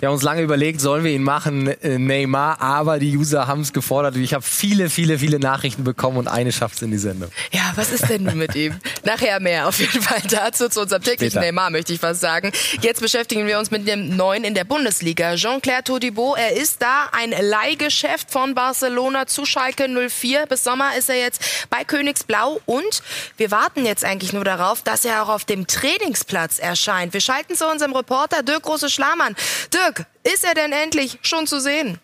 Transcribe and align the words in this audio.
Wir 0.00 0.08
haben 0.08 0.14
uns 0.14 0.22
lange 0.22 0.42
überlegt, 0.42 0.80
sollen 0.80 1.02
wir 1.02 1.10
ihn 1.10 1.24
machen, 1.24 1.66
äh, 1.66 1.98
Neymar, 1.98 2.60
aber 2.60 3.00
die 3.00 3.16
User 3.16 3.48
haben 3.48 3.62
es 3.62 3.72
gefordert. 3.72 4.14
Ich 4.16 4.32
habe 4.32 4.44
viele, 4.44 4.90
viele, 4.90 5.18
viele 5.18 5.40
Nachrichten 5.40 5.82
bekommen 5.82 6.18
und 6.18 6.28
eine 6.28 6.52
schafft 6.52 6.76
es 6.76 6.82
in 6.82 6.92
die 6.92 6.98
Sendung. 6.98 7.30
Ja, 7.50 7.72
was 7.74 7.90
ist 7.90 8.08
denn 8.08 8.22
nun 8.22 8.38
mit 8.38 8.54
ihm? 8.54 8.78
Nachher 9.04 9.40
mehr 9.40 9.66
auf 9.66 9.80
jeden 9.80 10.00
Fall 10.00 10.22
dazu 10.30 10.68
zu 10.68 10.82
unserem 10.82 11.02
täglichen 11.02 11.32
Später. 11.32 11.46
Neymar, 11.46 11.70
möchte 11.70 11.92
ich 11.92 12.00
was 12.00 12.20
sagen. 12.20 12.52
Jetzt 12.80 13.00
beschäftigen 13.00 13.48
wir 13.48 13.58
uns 13.58 13.72
mit 13.72 13.88
dem 13.88 14.16
Neuen 14.16 14.44
in 14.44 14.54
der 14.54 14.62
Bundesliga. 14.62 15.34
Jean-Claire 15.34 15.82
Todibo, 15.82 16.36
er 16.36 16.56
ist 16.56 16.80
da 16.80 17.08
ein 17.10 17.32
Leihgeschäft 17.32 18.30
von 18.30 18.54
Barcelona 18.54 19.26
zu 19.26 19.46
Schalke 19.46 19.88
04. 19.88 20.46
Bis 20.46 20.62
Sommer 20.62 20.96
ist 20.96 21.08
er 21.08 21.18
jetzt 21.18 21.42
bei 21.70 21.82
Königsblau 21.82 22.60
und 22.66 23.02
wir 23.36 23.50
warten 23.50 23.84
jetzt 23.84 24.04
eigentlich 24.04 24.32
nur 24.32 24.44
darauf, 24.44 24.82
dass 24.82 25.04
er 25.04 25.24
auch 25.24 25.28
auf 25.28 25.44
dem 25.44 25.66
Trainingsplatz 25.66 26.60
erscheint. 26.60 27.14
Wir 27.14 27.20
schalten 27.20 27.56
zu 27.56 27.66
unserem 27.66 27.94
Reporter 27.94 28.44
Dirk 28.44 28.62
Große-Schlamann. 28.62 29.34
Dirk, 29.72 29.87
Dirk, 29.88 30.06
ist 30.22 30.44
er 30.44 30.54
denn 30.54 30.72
endlich 30.72 31.18
schon 31.22 31.46
zu 31.46 31.60
sehen? 31.60 31.98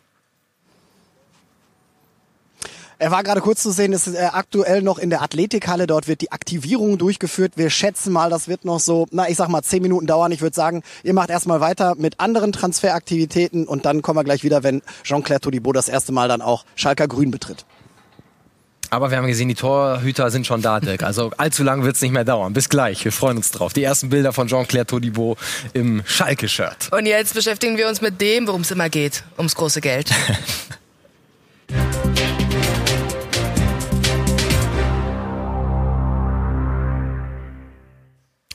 Er 2.98 3.10
war 3.10 3.23
gerade 3.23 3.41
kurz 3.41 3.62
zu 3.62 3.73
sehen, 3.73 3.93
ist 3.93 4.07
äh, 4.07 4.30
aktuell 4.33 4.80
noch 4.80 4.98
in 4.98 5.10
der 5.10 5.20
Athletikhalle. 5.20 5.87
Dort 5.87 6.07
wird 6.07 6.20
die 6.20 6.33
Aktivierung 6.33 6.97
durchgeführt. 6.97 7.55
Wir 7.57 7.69
schätzen 7.69 8.12
mal, 8.12 8.30
das 8.30 8.48
wird 8.48 8.65
noch 8.65 8.80
so, 8.80 9.07
na, 9.10 9.29
ich 9.29 9.37
sag 9.37 9.48
mal, 9.48 9.62
zehn 9.62 9.83
Minuten 9.83 10.07
dauern. 10.07 10.33
Ich 10.33 10.41
würde 10.41 10.55
sagen, 10.55 10.83
ihr 11.02 11.12
macht 11.12 11.29
erstmal 11.29 11.60
weiter 11.60 11.97
mit 11.97 12.20
anderen 12.20 12.52
Transferaktivitäten 12.52 13.66
und 13.66 13.85
dann 13.85 14.01
kommen 14.01 14.19
wir 14.19 14.24
gleich 14.24 14.45
wieder, 14.45 14.62
wenn 14.62 14.80
Jean-Claire 15.02 15.41
Todibo 15.41 15.73
das 15.73 15.88
erste 15.88 16.12
Mal 16.12 16.29
dann 16.29 16.41
auch 16.41 16.65
Schalker 16.77 17.09
Grün 17.09 17.30
betritt. 17.30 17.66
Aber 18.95 19.11
wir 19.11 19.19
haben 19.19 19.27
gesehen, 19.27 19.48
die 19.48 19.57
Torhüter 19.57 20.30
sind 20.30 20.47
schon 20.47 20.62
da, 20.62 20.79
Dirk. 20.79 21.02
Also 21.02 21.33
allzu 21.37 21.65
lang 21.65 21.83
wird 21.83 21.97
es 21.97 22.02
nicht 22.02 22.12
mehr 22.12 22.25
dauern. 22.25 22.52
Bis 22.52 22.69
gleich. 22.69 23.05
Wir 23.05 23.11
freuen 23.11 23.39
uns 23.39 23.51
drauf. 23.51 23.73
Die 23.73 23.83
ersten 23.83 24.09
Bilder 24.09 24.33
von 24.33 24.47
Jean-Claire 24.47 24.87
Todibo 24.87 25.37
im 25.73 26.02
Schalke-Shirt. 26.07 26.93
Und 26.93 27.07
jetzt 27.07 27.35
beschäftigen 27.35 27.77
wir 27.77 27.88
uns 27.88 28.01
mit 28.01 28.21
dem, 28.21 28.47
worum 28.47 28.61
es 28.61 28.71
immer 28.71 28.88
geht. 28.88 29.25
Ums 29.37 29.57
große 29.57 29.80
Geld. 29.80 30.11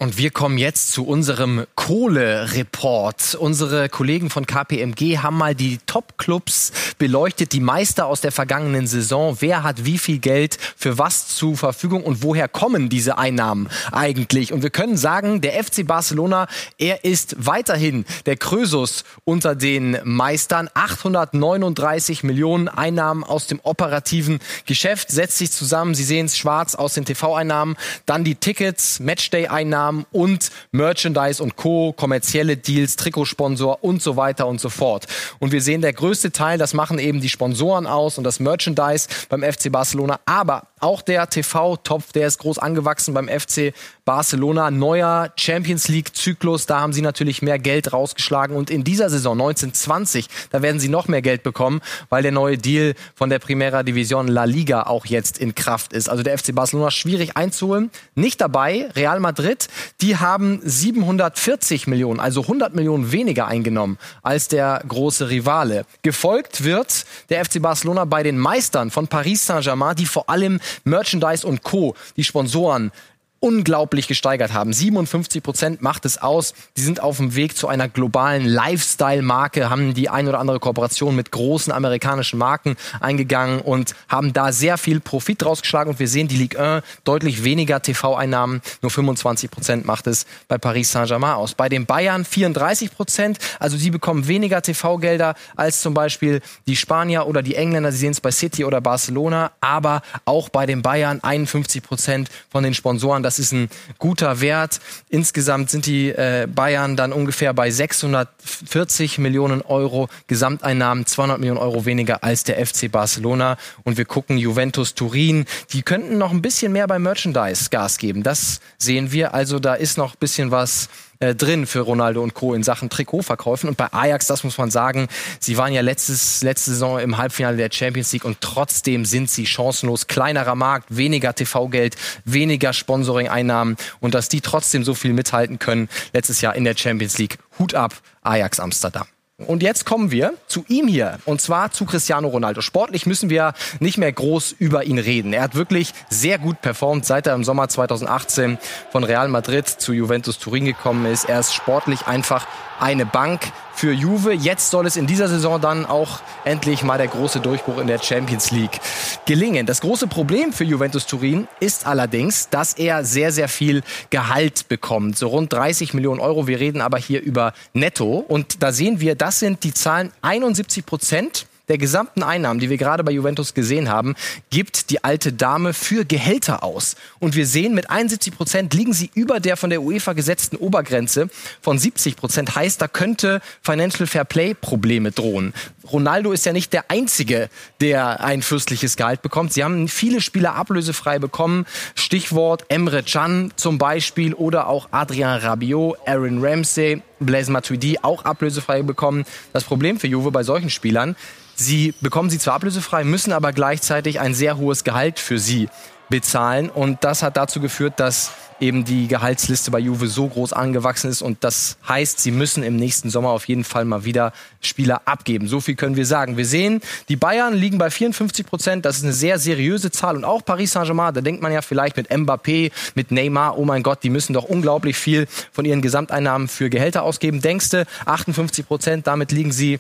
Und 0.02 0.18
wir 0.18 0.32
kommen 0.32 0.58
jetzt 0.58 0.94
zu 0.94 1.06
unserem 1.06 1.68
Kohle-Report. 1.76 3.36
Unsere 3.36 3.90
Kollegen 3.90 4.30
von 4.30 4.46
KPMG 4.46 5.18
haben 5.18 5.38
mal 5.38 5.56
die 5.56 5.78
Top-Clubs 5.88 6.72
beleuchtet, 6.98 7.52
die 7.52 7.60
Meister 7.60 8.06
aus 8.06 8.22
der 8.22 8.32
vergangenen 8.32 8.88
Saison. 8.88 9.36
Wer 9.42 9.64
hat 9.64 9.84
wie 9.84 9.98
viel 9.98 10.20
Geld 10.20 10.58
für 10.78 10.98
was 10.98 11.28
zur 11.28 11.58
Verfügung 11.58 12.06
und 12.06 12.24
woher 12.24 12.48
kommen 12.48 12.88
diese 12.88 13.18
Einnahmen 13.18 13.68
eigentlich? 13.92 14.54
Und 14.54 14.64
wir 14.64 14.70
können 14.70 14.96
sagen, 14.96 15.42
der 15.42 15.62
FC 15.62 15.86
Barcelona, 15.86 16.48
er 16.78 17.04
ist 17.04 17.36
weiterhin 17.38 18.06
der 18.26 18.38
Krösus 18.38 19.04
unter 19.26 19.54
den 19.54 19.98
Meistern. 20.06 20.70
839 20.76 22.24
Millionen 22.24 22.70
Einnahmen 22.70 23.26
aus 23.26 23.48
dem 23.48 23.60
operativen 23.64 24.40
Geschäft 24.66 25.12
setzt 25.12 25.40
sich 25.40 25.52
zusammen. 25.52 25.94
Sie 25.94 26.06
sehen 26.06 26.28
es 26.28 26.38
schwarz 26.38 26.76
aus 26.76 26.94
den 26.94 27.04
TV-Einnahmen. 27.04 27.76
Dann 28.06 28.24
die 28.24 28.36
Tickets, 28.36 29.02
Matchday-Einnahmen 29.02 29.89
Einnahmen 29.90 30.06
und 30.12 30.52
Merchandise 30.72 31.42
und 31.42 31.56
Co., 31.56 31.94
kommerzielle 31.94 32.58
Deals, 32.58 32.96
Trikotsponsor 32.96 33.84
und 33.84 34.02
so 34.02 34.16
weiter 34.16 34.48
und 34.48 34.62
so 34.62 34.70
fort. 34.70 35.08
Und 35.40 35.52
wir 35.52 35.62
sehen, 35.62 35.82
der 35.82 35.94
größte 35.94 36.32
Teil, 36.32 36.58
das 36.58 36.74
machen 36.74 37.00
eben 37.00 37.22
die 37.22 37.30
Sponsoren 37.30 37.88
aus 37.88 38.18
und 38.18 38.24
das 38.24 38.40
Merchandise 38.40 39.08
beim 39.30 39.42
FC 39.44 39.72
Barcelona. 39.72 40.20
Aber 40.26 40.68
auch 40.80 41.02
der 41.02 41.30
TV-Topf, 41.30 42.12
der 42.12 42.28
ist 42.28 42.40
groß 42.40 42.60
angewachsen 42.60 43.14
beim 43.14 43.28
FC 43.28 43.74
Barcelona. 44.06 44.72
Neuer 44.72 45.32
Champions 45.36 45.88
League-Zyklus, 45.88 46.66
da 46.66 46.80
haben 46.80 46.94
sie 46.94 47.02
natürlich 47.02 47.42
mehr 47.42 47.60
Geld 47.60 47.94
rausgeschlagen. 47.94 48.56
Und 48.56 48.70
in 48.70 48.84
dieser 48.84 49.10
Saison 49.10 49.34
1920, 49.34 50.28
da 50.50 50.62
werden 50.62 50.80
sie 50.80 50.90
noch 50.90 51.08
mehr 51.08 51.22
Geld 51.22 51.44
bekommen, 51.44 51.82
weil 52.10 52.24
der 52.24 52.32
neue 52.32 52.58
Deal 52.58 52.96
von 53.14 53.30
der 53.30 53.40
Primera 53.40 53.84
Division 53.84 54.28
La 54.28 54.46
Liga 54.46 54.84
auch 54.84 55.06
jetzt 55.06 55.38
in 55.38 55.54
Kraft 55.54 55.94
ist. 55.94 56.10
Also 56.10 56.24
der 56.24 56.38
FC 56.38 56.56
Barcelona 56.56 56.92
schwierig 56.92 57.38
einzuholen. 57.38 57.92
Nicht 58.16 58.42
dabei 58.42 58.90
Real 58.96 59.20
Madrid, 59.20 59.68
die 60.02 60.18
haben 60.18 60.60
740 60.64 61.88
Millionen, 61.88 62.20
also 62.20 62.42
100 62.42 62.74
Millionen 62.74 63.12
weniger 63.12 63.48
eingenommen 63.48 63.98
als 64.24 64.48
der 64.48 64.82
große 64.88 65.30
Rivale. 65.30 65.86
Gefolgt 66.02 66.64
wird 66.64 67.06
der 67.30 67.46
FC 67.46 67.62
Barcelona 67.62 68.06
bei 68.06 68.24
den 68.24 68.38
Meistern 68.38 68.92
von 68.92 69.08
Paris 69.08 69.46
Saint-Germain, 69.46 69.96
die 69.96 70.06
vor 70.06 70.30
allem 70.30 70.60
Merchandise 70.84 71.46
und 71.46 71.64
Co., 71.64 71.96
die 72.18 72.24
Sponsoren 72.24 72.92
unglaublich 73.40 74.08
gesteigert 74.08 74.54
haben. 74.54 74.74
57 74.74 75.42
Prozent 75.42 75.82
macht 75.82 76.06
es 76.06 76.22
aus. 76.22 76.54
Die 76.76 76.82
sind 76.82 77.02
auf 77.02 77.18
dem 77.18 77.36
Weg 77.36 77.56
zu 77.56 77.68
einer 77.68 77.88
globalen 77.88 78.46
Lifestyle-Marke, 78.46 79.70
haben 79.70 79.94
die 79.94 80.10
ein 80.10 80.28
oder 80.28 80.40
andere 80.40 80.60
Kooperation 80.60 81.16
mit 81.16 81.32
großen 81.32 81.72
amerikanischen 81.72 82.38
Marken 82.38 82.76
eingegangen 83.00 83.62
und 83.62 83.96
haben 84.10 84.34
da 84.34 84.52
sehr 84.52 84.78
viel 84.78 85.00
Profit 85.00 85.46
rausgeschlagen. 85.46 85.94
Und 85.94 86.00
wir 86.00 86.08
sehen 86.08 86.28
die 86.28 86.36
Ligue 86.36 86.60
1 86.60 86.84
deutlich 87.04 87.44
weniger 87.44 87.82
TV-Einnahmen. 87.82 88.62
Nur 88.82 88.92
25 88.92 89.50
Prozent 89.50 89.86
macht 89.86 90.08
es 90.08 90.26
bei 90.48 90.58
Paris 90.58 90.92
Saint-Germain 90.92 91.36
aus. 91.36 91.54
Bei 91.54 91.70
den 91.70 91.86
Bayern 91.86 92.26
34 92.26 92.94
Prozent. 92.94 93.40
Also 93.60 93.78
sie 93.78 93.90
bekommen 93.90 94.28
weniger 94.28 94.62
TV-Gelder 94.62 95.36
als 95.56 95.82
zum 95.82 95.94
Beispiel 95.94 96.42
die 96.68 96.76
Spanier 96.76 97.28
oder 97.28 97.42
die 97.42 97.56
Engländer. 97.56 97.92
Sie 97.92 98.00
sehen 98.00 98.12
es 98.12 98.22
bei 98.22 98.32
City 98.32 98.66
oder 98.66 98.82
Barcelona. 98.82 99.52
Aber 99.62 100.02
auch 100.26 100.50
bei 100.50 100.66
den 100.66 100.82
Bayern 100.82 101.20
51 101.22 101.84
Prozent 101.84 102.30
von 102.50 102.64
den 102.64 102.74
Sponsoren 102.74 103.24
das 103.30 103.38
ist 103.38 103.52
ein 103.52 103.70
guter 104.00 104.42
Wert. 104.42 104.80
Insgesamt 105.08 105.70
sind 105.70 105.86
die 105.86 106.10
äh, 106.10 106.48
Bayern 106.52 106.96
dann 106.96 107.14
ungefähr 107.14 107.54
bei 107.54 107.70
640 107.70 109.20
Millionen 109.20 109.62
Euro 109.62 110.10
Gesamteinnahmen, 110.26 111.06
200 111.06 111.38
Millionen 111.38 111.60
Euro 111.60 111.86
weniger 111.86 112.24
als 112.24 112.44
der 112.44 112.66
FC 112.66 112.92
Barcelona. 112.92 113.58
Und 113.84 113.98
wir 113.98 114.06
gucken 114.06 114.40
Juventus 114.40 114.96
Turin. 114.96 115.46
Die 115.74 115.84
könnten 115.84 116.18
noch 116.18 116.32
ein 116.32 116.42
bisschen 116.42 116.72
mehr 116.72 116.88
bei 116.88 116.98
Merchandise 116.98 117.70
Gas 117.70 118.00
geben. 118.00 118.24
Das 118.24 118.62
sehen 118.80 119.12
wir. 119.12 119.36
Also 119.36 119.60
da 119.60 119.76
ist 119.76 120.00
noch 120.00 120.14
ein 120.16 120.20
bisschen 120.20 120.50
was 120.50 120.90
äh, 121.20 121.36
drin 121.36 121.66
für 121.66 121.82
Ronaldo 121.82 122.24
und 122.24 122.34
Co. 122.34 122.54
in 122.54 122.64
Sachen 122.64 122.90
Trikotverkäufen. 122.90 123.70
Und 123.70 123.78
bei 123.78 123.92
Ajax, 123.92 124.28
das 124.28 124.44
muss 124.44 124.58
man 124.58 124.72
sagen, 124.72 125.08
sie 125.40 125.58
waren 125.58 125.74
ja 125.74 125.82
letztes, 125.82 126.42
letzte 126.44 126.72
Saison 126.72 127.00
im 127.00 127.18
Halbfinale 127.18 127.58
der 127.58 127.70
Champions 127.72 128.14
League 128.14 128.26
und 128.26 128.42
trotzdem 128.42 129.06
sind 129.06 129.30
sie 129.30 129.46
chancenlos. 129.46 130.08
Kleinerer 130.08 130.56
Markt, 130.56 130.96
weniger 130.96 131.36
TV-Geld, 131.36 131.96
weniger 132.26 132.74
Sponsoring-Einnahmen 132.74 133.76
und 134.00 134.14
dass 134.14 134.30
die 134.30 134.42
trotzdem 134.42 134.84
so 134.84 134.94
viel 134.94 135.14
mithalten 135.14 135.60
können 135.60 135.90
letztes 136.14 136.42
Jahr 136.42 136.56
in 136.56 136.64
der 136.64 136.76
Champions 136.78 137.18
League. 137.18 137.38
Hut 137.58 137.74
ab, 137.74 137.94
Ajax 138.22 138.60
Amsterdam. 138.60 139.08
Und 139.48 139.64
jetzt 139.64 139.86
kommen 139.86 140.12
wir 140.12 140.34
zu 140.48 140.66
ihm 140.68 140.88
hier, 140.88 141.18
und 141.26 141.40
zwar 141.40 141.72
zu 141.72 141.86
Cristiano 141.86 142.28
Ronaldo. 142.28 142.60
Sportlich 142.60 143.06
müssen 143.06 143.30
wir 143.30 143.54
nicht 143.80 143.98
mehr 143.98 144.12
groß 144.12 144.56
über 144.60 144.84
ihn 144.84 145.00
reden. 145.00 145.32
Er 145.32 145.44
hat 145.44 145.56
wirklich 145.56 145.94
sehr 146.10 146.38
gut 146.38 146.62
performt, 146.62 147.06
seit 147.06 147.26
er 147.26 147.36
im 147.36 147.46
Sommer 147.46 147.70
2018 147.70 148.58
von 148.92 149.04
Real 149.06 149.30
Madrid 149.30 149.68
zu 149.68 149.94
Juventus 149.94 150.40
Turin 150.40 150.66
gekommen 150.66 151.06
ist. 151.06 151.30
Er 151.30 151.40
ist 151.40 151.54
sportlich 151.54 152.06
einfach 152.06 152.48
eine 152.80 153.06
Bank 153.06 153.42
für 153.80 153.94
Juve. 153.94 154.34
Jetzt 154.34 154.72
soll 154.72 154.86
es 154.88 154.98
in 154.98 155.08
dieser 155.08 155.30
Saison 155.30 155.62
dann 155.62 155.86
auch 155.86 156.20
endlich 156.44 156.84
mal 156.84 156.98
der 156.98 157.08
große 157.08 157.40
Durchbruch 157.40 157.78
in 157.78 157.88
der 157.88 158.00
Champions 158.00 158.52
League 158.52 158.82
gelingen. 159.26 159.66
Das 159.66 159.80
große 159.80 160.08
Problem 160.08 160.52
für 160.52 160.66
Juventus 160.66 161.06
Turin 161.06 161.48
ist 161.62 161.88
allerdings, 161.88 162.50
dass 162.50 162.74
er 162.74 163.06
sehr, 163.06 163.32
sehr 163.32 163.48
viel 163.48 163.82
Gehalt 164.10 164.68
bekommt. 164.68 165.18
So 165.18 165.30
rund 165.30 165.54
30 165.54 165.94
Millionen 165.94 166.20
Euro. 166.20 166.46
Wir 166.46 166.60
reden 166.60 166.82
aber 166.82 166.98
hier 166.98 167.22
über 167.22 167.54
Netto. 167.72 168.18
Und 168.28 168.62
da 168.62 168.74
sehen 168.74 169.00
wir, 169.00 169.16
das 169.16 169.40
sind 169.40 169.64
die 169.64 169.74
Zahlen 169.74 170.12
71 170.24 170.86
Prozent 170.86 171.46
der 171.70 171.78
gesamten 171.78 172.24
Einnahmen, 172.24 172.60
die 172.60 172.70
wir 172.70 172.78
gerade 172.78 173.04
bei 173.04 173.12
Juventus 173.12 173.54
gesehen 173.54 173.90
haben, 173.90 174.16
gibt 174.50 174.90
die 174.90 175.04
alte 175.04 175.32
Dame 175.32 175.74
für 175.74 176.04
Gehälter 176.04 176.64
aus. 176.64 176.96
Und 177.20 177.36
wir 177.36 177.46
sehen, 177.46 177.76
mit 177.76 177.90
71 177.90 178.36
Prozent 178.36 178.74
liegen 178.74 178.94
sie 178.94 179.12
über 179.14 179.40
der 179.40 179.56
von 179.56 179.70
der 179.70 179.82
UEFA 179.82 180.14
gesetzten 180.14 180.56
Obergrenze 180.58 181.30
von 181.62 181.78
70 181.78 182.16
Prozent. 182.16 182.56
Heißt, 182.56 182.82
da 182.82 182.88
könnte 182.88 183.42
Financial 183.62 184.08
Fair 184.08 184.26
Play 184.26 184.54
Probleme 184.54 185.12
drohen. 185.12 185.54
Ronaldo 185.92 186.32
ist 186.32 186.46
ja 186.46 186.54
nicht 186.54 186.74
der 186.74 186.90
Einzige, 186.90 187.50
der 187.82 188.24
ein 188.24 188.42
fürstliches 188.42 188.98
Gehalt 188.98 189.22
bekommt. 189.22 189.54
Sie 189.54 189.64
haben 189.64 189.88
viele 189.88 190.22
Spieler 190.22 190.56
ablösefrei 190.56 191.20
bekommen. 191.20 191.66
Stichwort 191.96 192.66
Emre 192.70 193.04
Can 193.04 193.54
zum 193.56 193.78
Beispiel 193.78 194.34
oder 194.34 194.68
auch 194.68 194.90
Adrian 194.92 195.40
Rabiot, 195.40 195.98
Aaron 196.06 196.44
Ramsey, 196.44 197.02
Blaise 197.20 197.52
Matuidi 197.52 198.00
auch 198.02 198.26
ablösefrei 198.26 198.82
bekommen. 198.82 199.26
Das 199.54 199.64
Problem 199.64 200.00
für 200.00 200.08
Juve 200.08 200.32
bei 200.32 200.44
solchen 200.44 200.70
Spielern, 200.70 201.16
Sie 201.60 201.94
bekommen 202.00 202.30
sie 202.30 202.40
zwar 202.40 202.54
ablösefrei, 202.54 203.04
müssen 203.04 203.34
aber 203.34 203.52
gleichzeitig 203.52 204.22
ein 204.22 204.34
sehr 204.34 204.58
hohes 204.58 204.86
Gehalt 204.86 205.20
für 205.20 205.40
sie 205.40 205.68
bezahlen. 206.08 206.70
Und 206.70 207.04
das 207.04 207.22
hat 207.22 207.36
dazu 207.36 207.60
geführt, 207.60 207.96
dass 207.98 208.32
eben 208.60 208.86
die 208.86 209.08
Gehaltsliste 209.08 209.72
bei 209.72 209.80
Juve 209.80 210.08
so 210.08 210.28
groß 210.28 210.54
angewachsen 210.54 211.10
ist. 211.10 211.22
Und 211.22 211.44
das 211.44 211.78
heißt, 211.88 212.20
sie 212.20 212.32
müssen 212.32 212.64
im 212.64 212.76
nächsten 212.76 213.10
Sommer 213.10 213.30
auf 213.30 213.48
jeden 213.48 213.64
Fall 213.64 213.86
mal 213.86 214.06
wieder 214.06 214.34
Spieler 214.62 215.02
abgeben. 215.06 215.48
So 215.48 215.62
viel 215.62 215.76
können 215.76 215.96
wir 215.96 216.06
sagen. 216.06 216.38
Wir 216.38 216.46
sehen, 216.46 216.82
die 217.08 217.16
Bayern 217.16 217.54
liegen 217.54 217.78
bei 217.78 217.90
54 217.90 218.46
Prozent. 218.46 218.86
Das 218.86 218.98
ist 218.98 219.04
eine 219.04 219.14
sehr 219.14 219.40
seriöse 219.40 219.92
Zahl. 219.92 220.16
Und 220.16 220.26
auch 220.26 220.44
Paris 220.44 220.72
Saint-Germain, 220.72 221.14
da 221.14 221.22
denkt 221.22 221.42
man 221.42 221.52
ja 221.52 221.62
vielleicht 221.62 221.98
mit 221.98 222.10
Mbappé, 222.10 222.72
mit 222.96 223.12
Neymar, 223.12 223.58
oh 223.58 223.66
mein 223.66 223.84
Gott, 223.84 224.04
die 224.04 224.10
müssen 224.10 224.34
doch 224.34 224.44
unglaublich 224.44 224.98
viel 224.98 225.28
von 225.52 225.66
ihren 225.66 225.82
Gesamteinnahmen 225.82 226.48
für 226.48 226.70
Gehälter 226.70 227.04
ausgeben. 227.04 227.42
Denkst 227.42 227.70
du, 227.70 227.86
58 228.06 228.68
Prozent, 228.68 229.08
damit 229.08 229.32
liegen 229.32 229.52
sie 229.52 229.80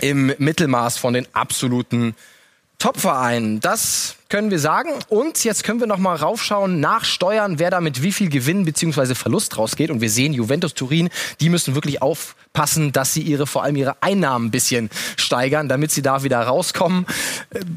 im 0.00 0.32
Mittelmaß 0.38 0.96
von 0.96 1.14
den 1.14 1.26
absoluten 1.32 2.14
Topvereinen. 2.78 3.60
Das 3.60 4.16
können 4.30 4.50
wir 4.50 4.60
sagen. 4.60 4.90
Und 5.08 5.44
jetzt 5.44 5.64
können 5.64 5.80
wir 5.80 5.86
noch 5.86 5.98
mal 5.98 6.16
raufschauen, 6.16 6.80
nachsteuern, 6.80 7.58
wer 7.58 7.70
da 7.70 7.80
mit 7.80 8.02
wie 8.02 8.12
viel 8.12 8.30
Gewinn 8.30 8.64
bzw. 8.64 9.14
Verlust 9.14 9.58
rausgeht. 9.58 9.90
Und 9.90 10.00
wir 10.00 10.08
sehen, 10.08 10.32
Juventus 10.32 10.72
Turin, 10.72 11.10
die 11.40 11.50
müssen 11.50 11.74
wirklich 11.74 12.00
aufpassen, 12.00 12.92
dass 12.92 13.12
sie 13.12 13.22
ihre, 13.22 13.46
vor 13.46 13.64
allem 13.64 13.76
ihre 13.76 14.02
Einnahmen 14.02 14.46
ein 14.46 14.50
bisschen 14.50 14.88
steigern, 15.16 15.68
damit 15.68 15.90
sie 15.90 16.00
da 16.00 16.22
wieder 16.22 16.40
rauskommen. 16.40 17.06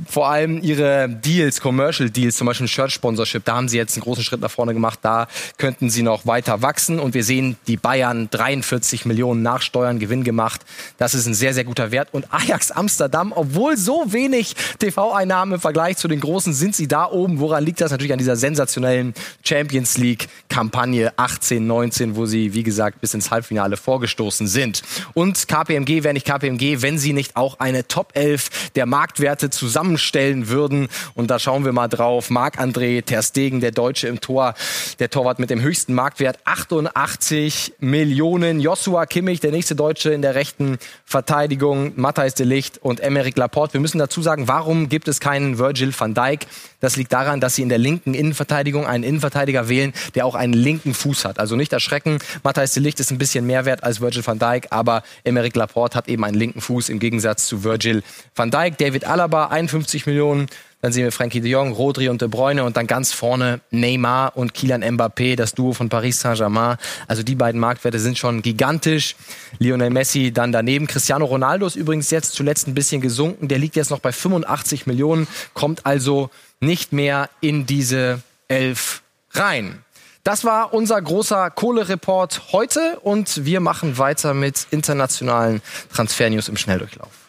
Vor 0.07 0.29
allem 0.29 0.61
ihre 0.61 1.09
Deals, 1.09 1.59
Commercial 1.59 2.09
Deals, 2.09 2.37
zum 2.37 2.47
Beispiel 2.47 2.67
Shirt 2.67 2.91
Sponsorship, 2.91 3.43
da 3.45 3.55
haben 3.55 3.67
sie 3.67 3.77
jetzt 3.77 3.95
einen 3.95 4.03
großen 4.03 4.23
Schritt 4.23 4.41
nach 4.41 4.51
vorne 4.51 4.73
gemacht. 4.73 4.99
Da 5.01 5.27
könnten 5.57 5.89
sie 5.89 6.03
noch 6.03 6.27
weiter 6.27 6.61
wachsen. 6.61 6.99
Und 6.99 7.15
wir 7.15 7.23
sehen, 7.23 7.57
die 7.65 7.77
Bayern 7.77 8.29
43 8.29 9.05
Millionen 9.05 9.41
Nachsteuern 9.41 9.97
Gewinn 9.97 10.23
gemacht. 10.23 10.61
Das 10.99 11.15
ist 11.15 11.25
ein 11.25 11.33
sehr, 11.33 11.55
sehr 11.55 11.63
guter 11.63 11.89
Wert. 11.89 12.09
Und 12.11 12.31
Ajax 12.31 12.69
Amsterdam, 12.69 13.33
obwohl 13.35 13.75
so 13.75 14.13
wenig 14.13 14.55
TV-Einnahmen 14.77 15.55
im 15.55 15.59
Vergleich 15.59 15.97
zu 15.97 16.07
den 16.07 16.19
großen 16.19 16.42
Großen 16.43 16.53
sind 16.53 16.75
sie 16.75 16.89
da 16.89 17.09
oben. 17.09 17.39
Woran 17.39 17.63
liegt 17.63 17.79
das? 17.79 17.91
Natürlich 17.91 18.11
an 18.11 18.19
dieser 18.19 18.35
sensationellen 18.35 19.13
Champions 19.45 19.97
League-Kampagne 19.97 21.13
18, 21.15 21.65
19, 21.65 22.17
wo 22.17 22.25
sie, 22.25 22.53
wie 22.53 22.63
gesagt, 22.63 22.99
bis 22.99 23.13
ins 23.13 23.31
Halbfinale 23.31 23.77
vorgestoßen 23.77 24.47
sind. 24.47 24.81
Und 25.13 25.47
KPMG 25.47 26.03
wäre 26.03 26.13
nicht 26.13 26.27
KPMG, 26.27 26.81
wenn 26.81 26.97
sie 26.97 27.13
nicht 27.13 27.37
auch 27.37 27.61
eine 27.61 27.87
Top 27.87 28.11
11 28.15 28.71
der 28.75 28.85
Marktwerte 28.85 29.51
zusammenstellen 29.51 30.49
würden. 30.49 30.89
Und 31.13 31.31
da 31.31 31.39
schauen 31.39 31.63
wir 31.63 31.71
mal 31.71 31.87
drauf. 31.87 32.29
Marc-André 32.29 33.05
Ter 33.05 33.23
Stegen, 33.23 33.61
der 33.61 33.71
Deutsche 33.71 34.09
im 34.09 34.19
Tor, 34.19 34.53
der 34.99 35.09
Torwart 35.09 35.39
mit 35.39 35.49
dem 35.49 35.61
höchsten 35.61 35.93
Marktwert, 35.93 36.39
88 36.43 37.75
Millionen. 37.79 38.59
Joshua 38.59 39.05
Kimmich, 39.05 39.39
der 39.39 39.51
nächste 39.51 39.75
Deutsche 39.75 40.11
in 40.11 40.21
der 40.21 40.35
rechten 40.35 40.77
Verteidigung, 41.13 41.93
Matthijs 41.95 42.33
de 42.33 42.43
Licht 42.43 42.79
und 42.79 42.99
Emerick 42.99 43.37
Laporte. 43.37 43.73
Wir 43.73 43.81
müssen 43.81 43.99
dazu 43.99 44.23
sagen, 44.23 44.47
warum 44.47 44.89
gibt 44.89 45.07
es 45.07 45.19
keinen 45.19 45.59
Virgil 45.59 45.93
van 45.95 46.15
Dijk? 46.15 46.47
Das 46.79 46.95
liegt 46.95 47.13
daran, 47.13 47.39
dass 47.39 47.53
sie 47.53 47.61
in 47.61 47.69
der 47.69 47.77
linken 47.77 48.15
Innenverteidigung 48.15 48.87
einen 48.87 49.03
Innenverteidiger 49.03 49.69
wählen, 49.69 49.93
der 50.15 50.25
auch 50.25 50.33
einen 50.33 50.53
linken 50.53 50.95
Fuß 50.95 51.25
hat. 51.25 51.37
Also 51.37 51.55
nicht 51.55 51.71
erschrecken, 51.71 52.17
Matthijs 52.41 52.73
de 52.73 52.81
Ligt 52.81 52.99
ist 52.99 53.11
ein 53.11 53.19
bisschen 53.19 53.45
mehr 53.45 53.65
wert 53.65 53.83
als 53.83 54.01
Virgil 54.01 54.25
van 54.25 54.39
Dijk, 54.39 54.69
aber 54.71 55.03
Emerick 55.23 55.55
Laporte 55.55 55.99
hat 55.99 56.07
eben 56.07 56.23
einen 56.23 56.35
linken 56.35 56.61
Fuß 56.61 56.89
im 56.89 56.97
Gegensatz 56.97 57.45
zu 57.45 57.63
Virgil 57.63 58.01
van 58.33 58.49
Dijk. 58.49 58.79
David 58.79 59.05
Alaba, 59.05 59.49
51 59.49 60.07
Millionen. 60.07 60.47
Dann 60.83 60.91
sehen 60.91 61.05
wir 61.05 61.13
Frankie 61.13 61.39
de 61.39 61.49
Jong, 61.49 61.71
Rodri 61.71 62.09
und 62.09 62.21
De 62.21 62.27
Bruyne 62.27 62.65
und 62.65 62.75
dann 62.75 62.87
ganz 62.87 63.13
vorne 63.13 63.61
Neymar 63.71 64.35
und 64.35 64.53
Kylian 64.53 64.83
Mbappé, 64.83 65.37
das 65.37 65.53
Duo 65.53 65.71
von 65.71 65.87
Paris 65.87 66.19
Saint-Germain. 66.19 66.75
Also 67.07 67.23
die 67.23 67.35
beiden 67.35 67.57
Marktwerte 67.57 67.99
sind 67.99 68.17
schon 68.17 68.41
gigantisch. 68.41 69.15
Lionel 69.59 69.91
Messi 69.91 70.33
dann 70.33 70.51
daneben. 70.51 70.85
Cristiano 70.87 71.23
Ronaldo 71.23 71.65
ist 71.67 71.77
übrigens 71.77 72.11
jetzt 72.11 72.33
zuletzt 72.33 72.67
ein 72.67 72.73
bisschen 72.73 72.99
gesunken. 72.99 73.47
Der 73.47 73.59
liegt 73.59 73.77
jetzt 73.77 73.91
noch 73.91 74.01
bei 74.01 74.11
85 74.11 74.85
Millionen, 74.85 75.29
kommt 75.53 75.85
also 75.85 76.29
nicht 76.59 76.91
mehr 76.91 77.29
in 77.39 77.65
diese 77.65 78.21
elf 78.49 79.03
rein. 79.31 79.85
Das 80.25 80.43
war 80.43 80.73
unser 80.73 81.01
großer 81.01 81.49
Kohlereport 81.49 82.51
heute 82.51 82.99
und 82.99 83.45
wir 83.45 83.61
machen 83.61 83.97
weiter 83.97 84.33
mit 84.33 84.67
internationalen 84.71 85.61
Transfernews 85.93 86.49
im 86.49 86.57
Schnelldurchlauf. 86.57 87.22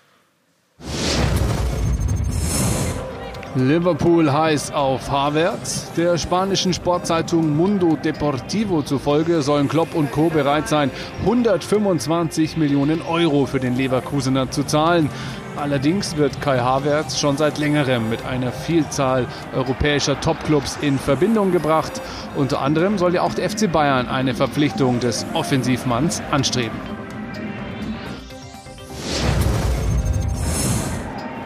Liverpool 3.56 4.32
heiß 4.32 4.72
auf 4.72 5.12
Havertz. 5.12 5.92
Der 5.96 6.18
spanischen 6.18 6.72
Sportzeitung 6.72 7.56
Mundo 7.56 7.96
Deportivo 7.96 8.82
zufolge 8.82 9.42
sollen 9.42 9.68
Klopp 9.68 9.94
und 9.94 10.10
Co. 10.10 10.28
bereit 10.28 10.68
sein, 10.68 10.90
125 11.20 12.56
Millionen 12.56 13.00
Euro 13.02 13.46
für 13.46 13.60
den 13.60 13.76
Leverkusener 13.76 14.50
zu 14.50 14.64
zahlen. 14.64 15.08
Allerdings 15.56 16.16
wird 16.16 16.40
Kai 16.40 16.58
Havertz 16.58 17.20
schon 17.20 17.36
seit 17.36 17.58
längerem 17.58 18.10
mit 18.10 18.26
einer 18.26 18.50
Vielzahl 18.50 19.26
europäischer 19.54 20.20
Topclubs 20.20 20.76
in 20.80 20.98
Verbindung 20.98 21.52
gebracht. 21.52 22.02
Unter 22.34 22.60
anderem 22.60 22.98
soll 22.98 23.14
ja 23.14 23.22
auch 23.22 23.34
der 23.34 23.48
FC 23.48 23.70
Bayern 23.70 24.08
eine 24.08 24.34
Verpflichtung 24.34 24.98
des 24.98 25.24
Offensivmanns 25.32 26.20
anstreben. 26.32 26.93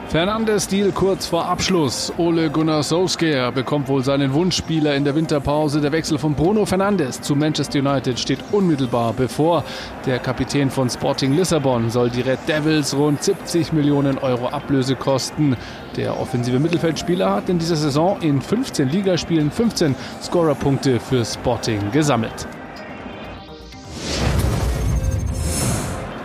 Fernandes-Deal 0.09 0.93
kurz 0.93 1.27
vor 1.27 1.45
Abschluss. 1.45 2.11
Ole 2.17 2.49
Gunnar 2.49 2.83
Solskjaer 2.83 3.53
bekommt 3.53 3.89
wohl 3.89 4.03
seinen 4.03 4.33
Wunschspieler 4.33 4.95
in 4.95 5.05
der 5.05 5.15
Winterpause. 5.15 5.83
Der 5.83 5.93
Wechsel 5.93 6.17
von 6.17 6.35
Bruno 6.35 6.65
Fernandes 6.65 7.21
zu 7.21 7.37
Manchester 7.37 7.81
United 7.81 8.19
steht 8.19 8.39
unmittelbar 8.51 9.13
bevor. 9.13 9.65
Der 10.07 10.19
Kapitän 10.19 10.71
von 10.71 10.89
Sporting 10.89 11.37
Lissabon 11.37 11.91
soll 11.91 12.09
die 12.09 12.23
Red 12.23 12.39
Devils 12.49 12.97
rund 12.97 13.23
70 13.23 13.75
Millionen 13.75 14.17
Euro 14.17 14.49
Ablöse 14.49 14.97
kosten. 14.97 15.59
Der 15.99 16.19
offensive 16.19 16.59
Mittelfeldspieler 16.59 17.31
hat 17.31 17.51
in 17.51 17.59
dieser 17.59 17.77
Saison 17.77 18.19
in 18.23 18.41
15 18.41 18.89
Ligaspielen 18.89 19.51
15 19.51 19.95
Scorerpunkte 20.23 21.01
für 21.01 21.23
Sporting 21.23 21.93
gesammelt. 21.93 22.49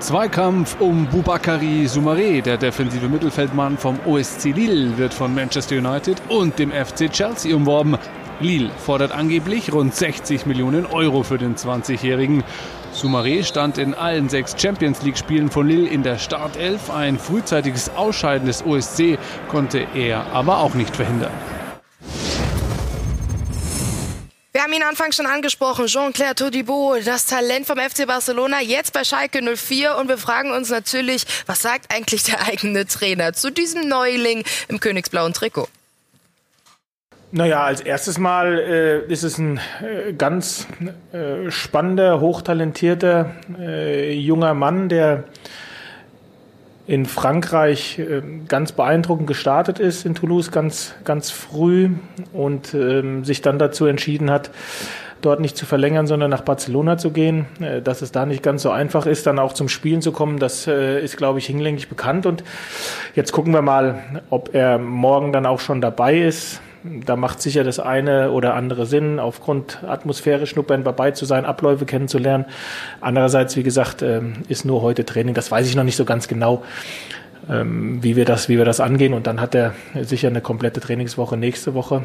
Zweikampf 0.04 0.76
um 0.82 1.08
Boubakari 1.08 1.88
Soumaré, 1.88 2.42
der 2.42 2.58
defensive 2.58 3.08
Mittelfeldmann 3.08 3.78
vom 3.78 3.98
OSC 4.06 4.54
Lille, 4.54 4.98
wird 4.98 5.14
von 5.14 5.34
Manchester 5.34 5.78
United 5.78 6.22
und 6.28 6.60
dem 6.60 6.72
FC 6.72 7.10
Chelsea 7.10 7.56
umworben. 7.56 7.98
Lille 8.42 8.70
fordert 8.86 9.14
angeblich 9.14 9.72
rund 9.72 9.96
60 9.96 10.46
Millionen 10.46 10.86
Euro 10.88 11.24
für 11.24 11.38
den 11.38 11.56
20-Jährigen. 11.56 12.44
Soumaré 12.94 13.46
stand 13.46 13.78
in 13.78 13.94
allen 13.94 14.28
sechs 14.28 14.62
Champions 14.62 15.04
League-Spielen 15.04 15.50
von 15.50 15.70
Lille 15.70 15.88
in 15.88 16.04
der 16.04 16.18
Startelf. 16.18 16.92
Ein 16.92 17.18
frühzeitiges 17.18 17.90
Ausscheiden 17.96 18.48
des 18.48 18.66
OSC 18.66 19.18
konnte 19.48 19.88
er 19.96 20.34
aber 20.34 20.58
auch 20.58 20.74
nicht 20.74 20.98
verhindern. 20.98 21.32
Wir 24.64 24.68
haben 24.68 24.82
ihn 24.82 24.88
anfangs 24.88 25.18
schon 25.18 25.26
angesprochen, 25.26 25.88
Jean-Claire 25.88 26.36
Todibo, 26.36 26.96
das 27.04 27.26
Talent 27.26 27.68
vom 27.68 27.78
FC 27.78 28.08
Barcelona, 28.08 28.62
jetzt 28.62 28.94
bei 28.94 29.04
Schalke 29.04 29.42
04 29.42 29.98
und 29.98 30.08
wir 30.08 30.18
fragen 30.18 30.52
uns 30.54 30.70
natürlich, 30.70 31.26
was 31.48 31.62
sagt 31.62 31.94
eigentlich 31.94 32.24
der 32.24 32.48
eigene 32.48 32.86
Trainer 32.86 33.34
zu 33.34 33.52
diesem 33.52 33.90
Neuling 33.90 34.46
im 34.70 34.80
königsblauen 34.80 35.34
Trikot? 35.34 35.68
Naja, 37.34 37.62
als 37.66 37.82
erstes 37.82 38.18
Mal 38.18 38.58
äh, 38.58 39.12
ist 39.12 39.24
es 39.24 39.38
ein 39.38 39.60
äh, 39.82 40.14
ganz 40.14 40.66
äh, 41.12 41.52
spannender, 41.52 42.22
hochtalentierter 42.22 43.36
äh, 43.60 44.14
junger 44.14 44.54
Mann, 44.54 44.88
der 44.88 45.26
in 46.86 47.06
Frankreich 47.06 48.00
äh, 48.00 48.22
ganz 48.48 48.74
beeindruckend 48.74 49.28
gestartet 49.28 49.80
ist, 49.80 50.06
in 50.06 50.16
Toulouse 50.16 50.52
ganz, 50.52 50.94
ganz 51.04 51.32
früh 51.32 51.92
und 52.34 52.74
ähm, 52.74 53.24
sich 53.24 53.42
dann 53.42 53.58
dazu 53.58 53.86
entschieden 53.86 54.30
hat, 54.30 54.52
dort 55.22 55.40
nicht 55.40 55.56
zu 55.56 55.66
verlängern, 55.66 56.08
sondern 56.08 56.30
nach 56.30 56.42
Barcelona 56.42 56.98
zu 56.98 57.12
gehen. 57.12 57.46
Äh, 57.62 57.82
dass 57.82 58.02
es 58.02 58.12
da 58.12 58.26
nicht 58.26 58.44
ganz 58.44 58.64
so 58.64 58.72
einfach 58.72 59.06
ist, 59.06 59.26
dann 59.26 59.40
auch 59.40 59.54
zum 59.54 59.70
Spielen 59.70 60.02
zu 60.02 60.12
kommen, 60.12 60.40
das 60.40 60.68
äh, 60.68 61.02
ist, 61.02 61.16
glaube 61.16 61.40
ich, 61.40 61.46
hinlänglich 61.46 61.88
bekannt. 61.88 62.26
Und 62.26 62.44
jetzt 63.16 63.32
gucken 63.32 63.54
wir 63.54 63.62
mal, 63.62 64.22
ob 64.30 64.54
er 64.54 64.78
morgen 64.78 65.32
dann 65.32 65.46
auch 65.46 65.62
schon 65.62 65.80
dabei 65.80 66.20
ist. 66.20 66.62
Da 66.84 67.16
macht 67.16 67.42
sicher 67.42 67.64
das 67.64 67.80
eine 67.80 68.32
oder 68.32 68.56
andere 68.56 68.86
Sinn, 68.86 69.20
aufgrund 69.20 69.84
Atmosphäre 69.84 70.46
schnuppern 70.46 70.84
dabei 70.84 71.12
zu 71.12 71.26
sein, 71.26 71.46
Abläufe 71.46 71.86
kennenzulernen. 71.86 72.46
Andererseits, 73.00 73.56
wie 73.56 73.64
gesagt, 73.64 74.02
ähm, 74.02 74.34
ist 74.50 74.66
nur 74.66 74.82
heute 74.82 75.06
Training. 75.06 75.34
Das 75.34 75.50
weiß 75.50 75.68
ich 75.68 75.76
noch 75.76 75.86
nicht 75.86 75.96
so 75.96 76.04
ganz 76.04 76.28
genau, 76.28 76.64
ähm, 77.50 78.04
wie 78.04 78.18
wir 78.18 78.26
das, 78.26 78.50
wie 78.50 78.58
wir 78.58 78.66
das 78.66 78.82
angehen. 78.82 79.14
Und 79.14 79.28
dann 79.28 79.40
hat 79.40 79.56
er 79.56 79.74
sicher 80.02 80.28
eine 80.28 80.42
komplette 80.42 80.82
Trainingswoche 80.82 81.38
nächste 81.38 81.74
Woche. 81.74 82.04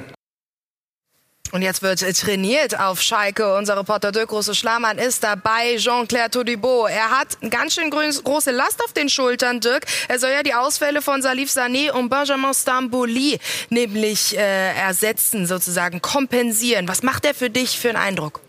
Und 1.52 1.62
jetzt 1.62 1.82
wird 1.82 2.00
trainiert 2.18 2.78
auf 2.78 3.00
Schalke. 3.00 3.56
Unser 3.56 3.76
Reporter 3.76 4.12
Dirk 4.12 4.28
Große-Schlamann 4.28 4.98
ist 4.98 5.24
dabei. 5.24 5.76
Jean-Claire 5.76 6.30
Todibo. 6.30 6.86
Er 6.86 7.10
hat 7.10 7.38
ganz 7.50 7.74
schön 7.74 7.90
große 7.90 8.50
Last 8.50 8.82
auf 8.84 8.92
den 8.92 9.08
Schultern, 9.08 9.60
Dirk. 9.60 9.84
Er 10.08 10.18
soll 10.18 10.30
ja 10.30 10.42
die 10.42 10.54
Ausfälle 10.54 11.02
von 11.02 11.22
Salif 11.22 11.50
Sané 11.50 11.90
und 11.90 12.08
Benjamin 12.08 12.52
Stambouli 12.52 13.38
nämlich 13.70 14.36
äh, 14.36 14.74
ersetzen, 14.74 15.46
sozusagen 15.46 16.02
kompensieren. 16.02 16.88
Was 16.88 17.02
macht 17.02 17.24
er 17.24 17.34
für 17.34 17.50
dich 17.50 17.78
für 17.78 17.88
einen 17.88 17.98
Eindruck? 17.98 18.40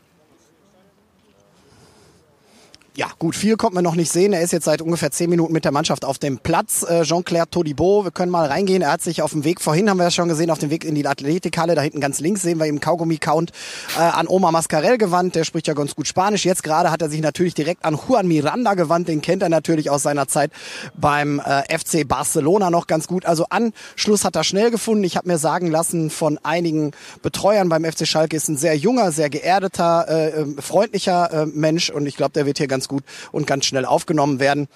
Ja, 3.00 3.08
gut, 3.18 3.34
viel 3.34 3.56
kommt 3.56 3.76
man 3.76 3.86
noch 3.86 3.96
nicht 3.96 4.12
sehen. 4.12 4.34
Er 4.34 4.42
ist 4.42 4.52
jetzt 4.52 4.66
seit 4.66 4.82
ungefähr 4.82 5.10
zehn 5.10 5.30
Minuten 5.30 5.54
mit 5.54 5.64
der 5.64 5.72
Mannschaft 5.72 6.04
auf 6.04 6.20
dem 6.20 6.38
Platz. 6.38 6.84
Äh, 6.84 7.04
Jean-Claire 7.04 7.50
Todibo, 7.50 8.04
wir 8.04 8.12
können 8.12 8.30
mal 8.30 8.46
reingehen. 8.46 8.82
Er 8.82 8.92
hat 8.92 9.02
sich 9.02 9.22
auf 9.22 9.32
dem 9.32 9.46
Weg, 9.46 9.62
vorhin 9.62 9.90
haben 9.90 9.96
wir 9.96 10.04
ja 10.04 10.12
schon 10.12 10.28
gesehen, 10.28 10.52
auf 10.52 10.60
dem 10.60 10.70
Weg 10.70 10.84
in 10.84 10.96
die 10.96 11.08
Athletikhalle, 11.08 11.76
da 11.76 11.82
hinten 11.82 12.02
ganz 12.02 12.20
links 12.20 12.42
sehen 12.42 12.60
wir 12.60 12.66
eben 12.66 12.82
Kaugummi-Count 12.82 13.54
äh, 13.98 14.02
an 14.02 14.28
Oma 14.28 14.52
Mascarell 14.52 14.98
gewandt. 14.98 15.36
Der 15.36 15.46
spricht 15.46 15.68
ja 15.68 15.76
ganz 15.76 15.96
gut 15.96 16.10
Spanisch. 16.10 16.44
Jetzt 16.44 16.62
gerade 16.62 16.92
hat 16.92 17.02
er 17.02 17.10
sich 17.10 17.22
natürlich 17.22 17.54
direkt 17.54 17.86
an 17.86 17.98
Juan 18.06 18.28
Miranda 18.28 18.74
gewandt. 18.74 19.08
Den 19.08 19.22
kennt 19.22 19.44
er 19.44 19.50
natürlich 19.50 19.90
aus 19.90 20.04
seiner 20.04 20.28
Zeit 20.28 20.52
beim 20.94 21.40
äh, 21.40 21.80
FC 21.80 22.06
Barcelona 22.06 22.70
noch 22.70 22.86
ganz 22.86 23.08
gut. 23.08 23.26
Also 23.26 23.46
Anschluss 23.50 24.26
hat 24.26 24.36
er 24.36 24.44
schnell 24.44 24.72
gefunden. 24.72 25.06
Ich 25.06 25.16
habe 25.16 25.30
mir 25.30 25.38
sagen 25.38 25.68
lassen 25.68 26.10
von 26.10 26.38
einigen 26.44 26.92
Betreuern 27.22 27.70
beim 27.70 27.86
FC 27.86 28.06
Schalke, 28.06 28.36
ist 28.36 28.50
ein 28.50 28.58
sehr 28.58 28.76
junger, 28.76 29.14
sehr 29.14 29.30
geerdeter, 29.30 30.06
äh, 30.10 30.42
äh 30.42 30.46
freundlicher 30.62 31.32
äh, 31.32 31.46
Mensch 31.46 31.90
und 31.90 32.06
ich 32.06 32.18
glaube, 32.18 32.34
der 32.34 32.46
wird 32.46 32.58
hier 32.58 32.68
ganz 32.68 32.89
gut 32.90 33.04
und 33.32 33.48
ganz 33.48 33.66
schnell 33.66 33.86
aufgenommen 33.86 34.40
werden. 34.40 34.68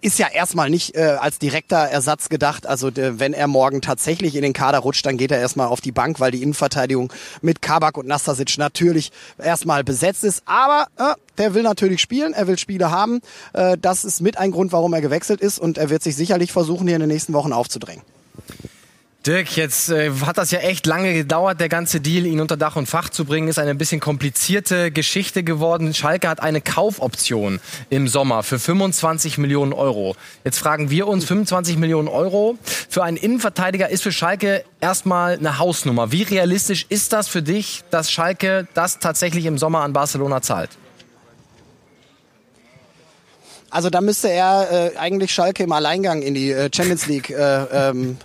Ist 0.00 0.18
ja 0.18 0.28
erstmal 0.28 0.70
nicht 0.70 0.94
äh, 0.94 1.16
als 1.20 1.38
direkter 1.38 1.76
Ersatz 1.76 2.28
gedacht. 2.28 2.66
Also 2.66 2.90
de, 2.90 3.18
wenn 3.18 3.34
er 3.34 3.48
morgen 3.48 3.82
tatsächlich 3.82 4.36
in 4.36 4.42
den 4.42 4.52
Kader 4.52 4.78
rutscht, 4.78 5.04
dann 5.04 5.18
geht 5.18 5.30
er 5.30 5.40
erstmal 5.40 5.66
auf 5.66 5.80
die 5.80 5.92
Bank, 5.92 6.20
weil 6.20 6.30
die 6.30 6.42
Innenverteidigung 6.42 7.12
mit 7.42 7.60
Kabak 7.60 7.98
und 7.98 8.06
Nastasic 8.06 8.56
natürlich 8.56 9.10
erstmal 9.36 9.84
besetzt 9.84 10.24
ist. 10.24 10.42
Aber 10.46 10.86
äh, 10.96 11.14
der 11.36 11.54
will 11.54 11.64
natürlich 11.64 12.00
spielen, 12.00 12.32
er 12.32 12.46
will 12.46 12.58
Spiele 12.58 12.90
haben. 12.90 13.20
Äh, 13.52 13.76
das 13.78 14.04
ist 14.04 14.20
mit 14.20 14.38
ein 14.38 14.52
Grund, 14.52 14.72
warum 14.72 14.94
er 14.94 15.00
gewechselt 15.00 15.40
ist 15.40 15.58
und 15.58 15.76
er 15.76 15.90
wird 15.90 16.02
sich 16.02 16.16
sicherlich 16.16 16.52
versuchen, 16.52 16.86
hier 16.86 16.96
in 16.96 17.00
den 17.00 17.10
nächsten 17.10 17.32
Wochen 17.32 17.52
aufzudrängen. 17.52 18.02
Dirk, 19.26 19.56
jetzt 19.56 19.88
äh, 19.88 20.10
hat 20.26 20.36
das 20.36 20.50
ja 20.50 20.58
echt 20.58 20.84
lange 20.84 21.14
gedauert, 21.14 21.58
der 21.58 21.70
ganze 21.70 21.98
Deal, 21.98 22.26
ihn 22.26 22.40
unter 22.40 22.58
Dach 22.58 22.76
und 22.76 22.86
Fach 22.86 23.08
zu 23.08 23.24
bringen, 23.24 23.48
ist 23.48 23.58
eine 23.58 23.70
ein 23.70 23.78
bisschen 23.78 24.00
komplizierte 24.00 24.90
Geschichte 24.90 25.42
geworden. 25.42 25.94
Schalke 25.94 26.28
hat 26.28 26.42
eine 26.42 26.60
Kaufoption 26.60 27.58
im 27.88 28.06
Sommer 28.06 28.42
für 28.42 28.58
25 28.58 29.38
Millionen 29.38 29.72
Euro. 29.72 30.14
Jetzt 30.44 30.58
fragen 30.58 30.90
wir 30.90 31.08
uns, 31.08 31.24
25 31.24 31.78
Millionen 31.78 32.08
Euro 32.08 32.58
für 32.90 33.02
einen 33.02 33.16
Innenverteidiger 33.16 33.88
ist 33.88 34.02
für 34.02 34.12
Schalke 34.12 34.62
erstmal 34.82 35.38
eine 35.38 35.58
Hausnummer. 35.58 36.12
Wie 36.12 36.24
realistisch 36.24 36.84
ist 36.90 37.14
das 37.14 37.26
für 37.26 37.42
dich, 37.42 37.82
dass 37.90 38.10
Schalke 38.10 38.68
das 38.74 38.98
tatsächlich 38.98 39.46
im 39.46 39.56
Sommer 39.56 39.80
an 39.80 39.94
Barcelona 39.94 40.42
zahlt? 40.42 40.70
Also 43.70 43.88
da 43.88 44.02
müsste 44.02 44.30
er 44.30 44.92
äh, 44.94 44.98
eigentlich 44.98 45.32
Schalke 45.32 45.62
im 45.62 45.72
Alleingang 45.72 46.20
in 46.20 46.34
die 46.34 46.52
äh, 46.52 46.68
Champions 46.72 47.06
League 47.06 47.30
äh, 47.30 47.88
ähm, 47.88 48.18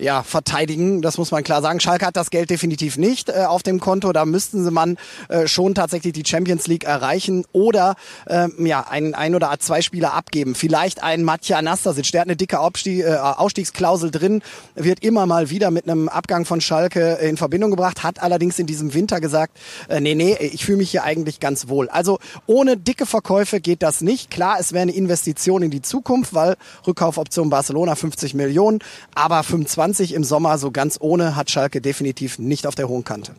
ja, 0.00 0.22
verteidigen. 0.22 1.02
Das 1.02 1.18
muss 1.18 1.30
man 1.30 1.44
klar 1.44 1.62
sagen. 1.62 1.78
Schalke 1.80 2.06
hat 2.06 2.16
das 2.16 2.30
Geld 2.30 2.50
definitiv 2.50 2.96
nicht 2.96 3.28
äh, 3.28 3.44
auf 3.46 3.62
dem 3.62 3.80
Konto. 3.80 4.12
Da 4.12 4.24
müssten 4.24 4.64
sie 4.64 4.70
man 4.70 4.96
äh, 5.28 5.46
schon 5.46 5.74
tatsächlich 5.74 6.12
die 6.12 6.24
Champions 6.26 6.66
League 6.66 6.84
erreichen 6.84 7.44
oder 7.52 7.94
ähm, 8.26 8.66
ja, 8.66 8.86
ein, 8.88 9.14
ein 9.14 9.34
oder 9.34 9.54
zwei 9.58 9.82
Spieler 9.82 10.14
abgeben. 10.14 10.54
Vielleicht 10.54 11.02
ein 11.02 11.22
Matja 11.22 11.58
Anastasic, 11.58 12.10
der 12.12 12.22
hat 12.22 12.28
eine 12.28 12.36
dicke 12.36 12.60
Aufstieg, 12.60 13.04
äh, 13.04 13.16
Ausstiegsklausel 13.16 14.10
drin, 14.10 14.42
wird 14.74 15.04
immer 15.04 15.26
mal 15.26 15.50
wieder 15.50 15.70
mit 15.70 15.88
einem 15.88 16.08
Abgang 16.08 16.44
von 16.44 16.60
Schalke 16.60 17.18
in 17.20 17.36
Verbindung 17.36 17.70
gebracht, 17.70 18.02
hat 18.02 18.22
allerdings 18.22 18.58
in 18.58 18.66
diesem 18.66 18.94
Winter 18.94 19.20
gesagt, 19.20 19.58
äh, 19.88 20.00
nee, 20.00 20.14
nee, 20.14 20.36
ich 20.40 20.64
fühle 20.64 20.78
mich 20.78 20.90
hier 20.90 21.04
eigentlich 21.04 21.40
ganz 21.40 21.68
wohl. 21.68 21.88
Also 21.90 22.18
ohne 22.46 22.76
dicke 22.76 23.04
Verkäufe 23.04 23.60
geht 23.60 23.82
das 23.82 24.00
nicht. 24.00 24.30
Klar, 24.30 24.56
es 24.58 24.72
wäre 24.72 24.82
eine 24.82 24.92
Investition 24.92 25.62
in 25.62 25.70
die 25.70 25.82
Zukunft, 25.82 26.34
weil 26.34 26.56
Rückkaufoption 26.86 27.50
Barcelona 27.50 27.94
50 27.94 28.34
Millionen, 28.34 28.78
aber 29.14 29.42
25 29.42 29.89
20 29.90 30.14
im 30.14 30.22
Sommer 30.24 30.56
so 30.58 30.70
ganz 30.70 30.98
ohne 31.00 31.34
hat 31.34 31.50
Schalke 31.50 31.80
definitiv 31.80 32.38
nicht 32.38 32.66
auf 32.66 32.76
der 32.76 32.88
hohen 32.88 33.02
Kante. 33.02 33.34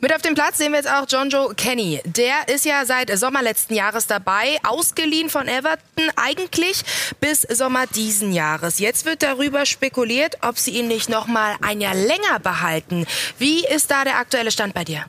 Mit 0.00 0.14
auf 0.14 0.22
dem 0.22 0.34
Platz 0.34 0.56
sehen 0.56 0.72
wir 0.72 0.78
jetzt 0.78 0.90
auch 0.90 1.04
John 1.06 1.28
Joe 1.28 1.54
Kenny. 1.54 2.00
Der 2.04 2.48
ist 2.48 2.64
ja 2.64 2.86
seit 2.86 3.16
Sommer 3.18 3.42
letzten 3.42 3.74
Jahres 3.74 4.06
dabei, 4.06 4.56
ausgeliehen 4.62 5.28
von 5.28 5.46
Everton 5.48 6.10
eigentlich 6.16 6.82
bis 7.20 7.42
Sommer 7.42 7.86
diesen 7.86 8.32
Jahres. 8.32 8.78
Jetzt 8.78 9.04
wird 9.04 9.22
darüber 9.22 9.66
spekuliert, 9.66 10.38
ob 10.40 10.58
sie 10.58 10.70
ihn 10.70 10.88
nicht 10.88 11.10
noch 11.10 11.26
mal 11.26 11.54
ein 11.60 11.82
Jahr 11.82 11.94
länger 11.94 12.38
behalten. 12.42 13.06
Wie 13.38 13.66
ist 13.66 13.90
da 13.90 14.04
der 14.04 14.16
aktuelle 14.16 14.50
Stand 14.50 14.72
bei 14.72 14.84
dir? 14.84 15.04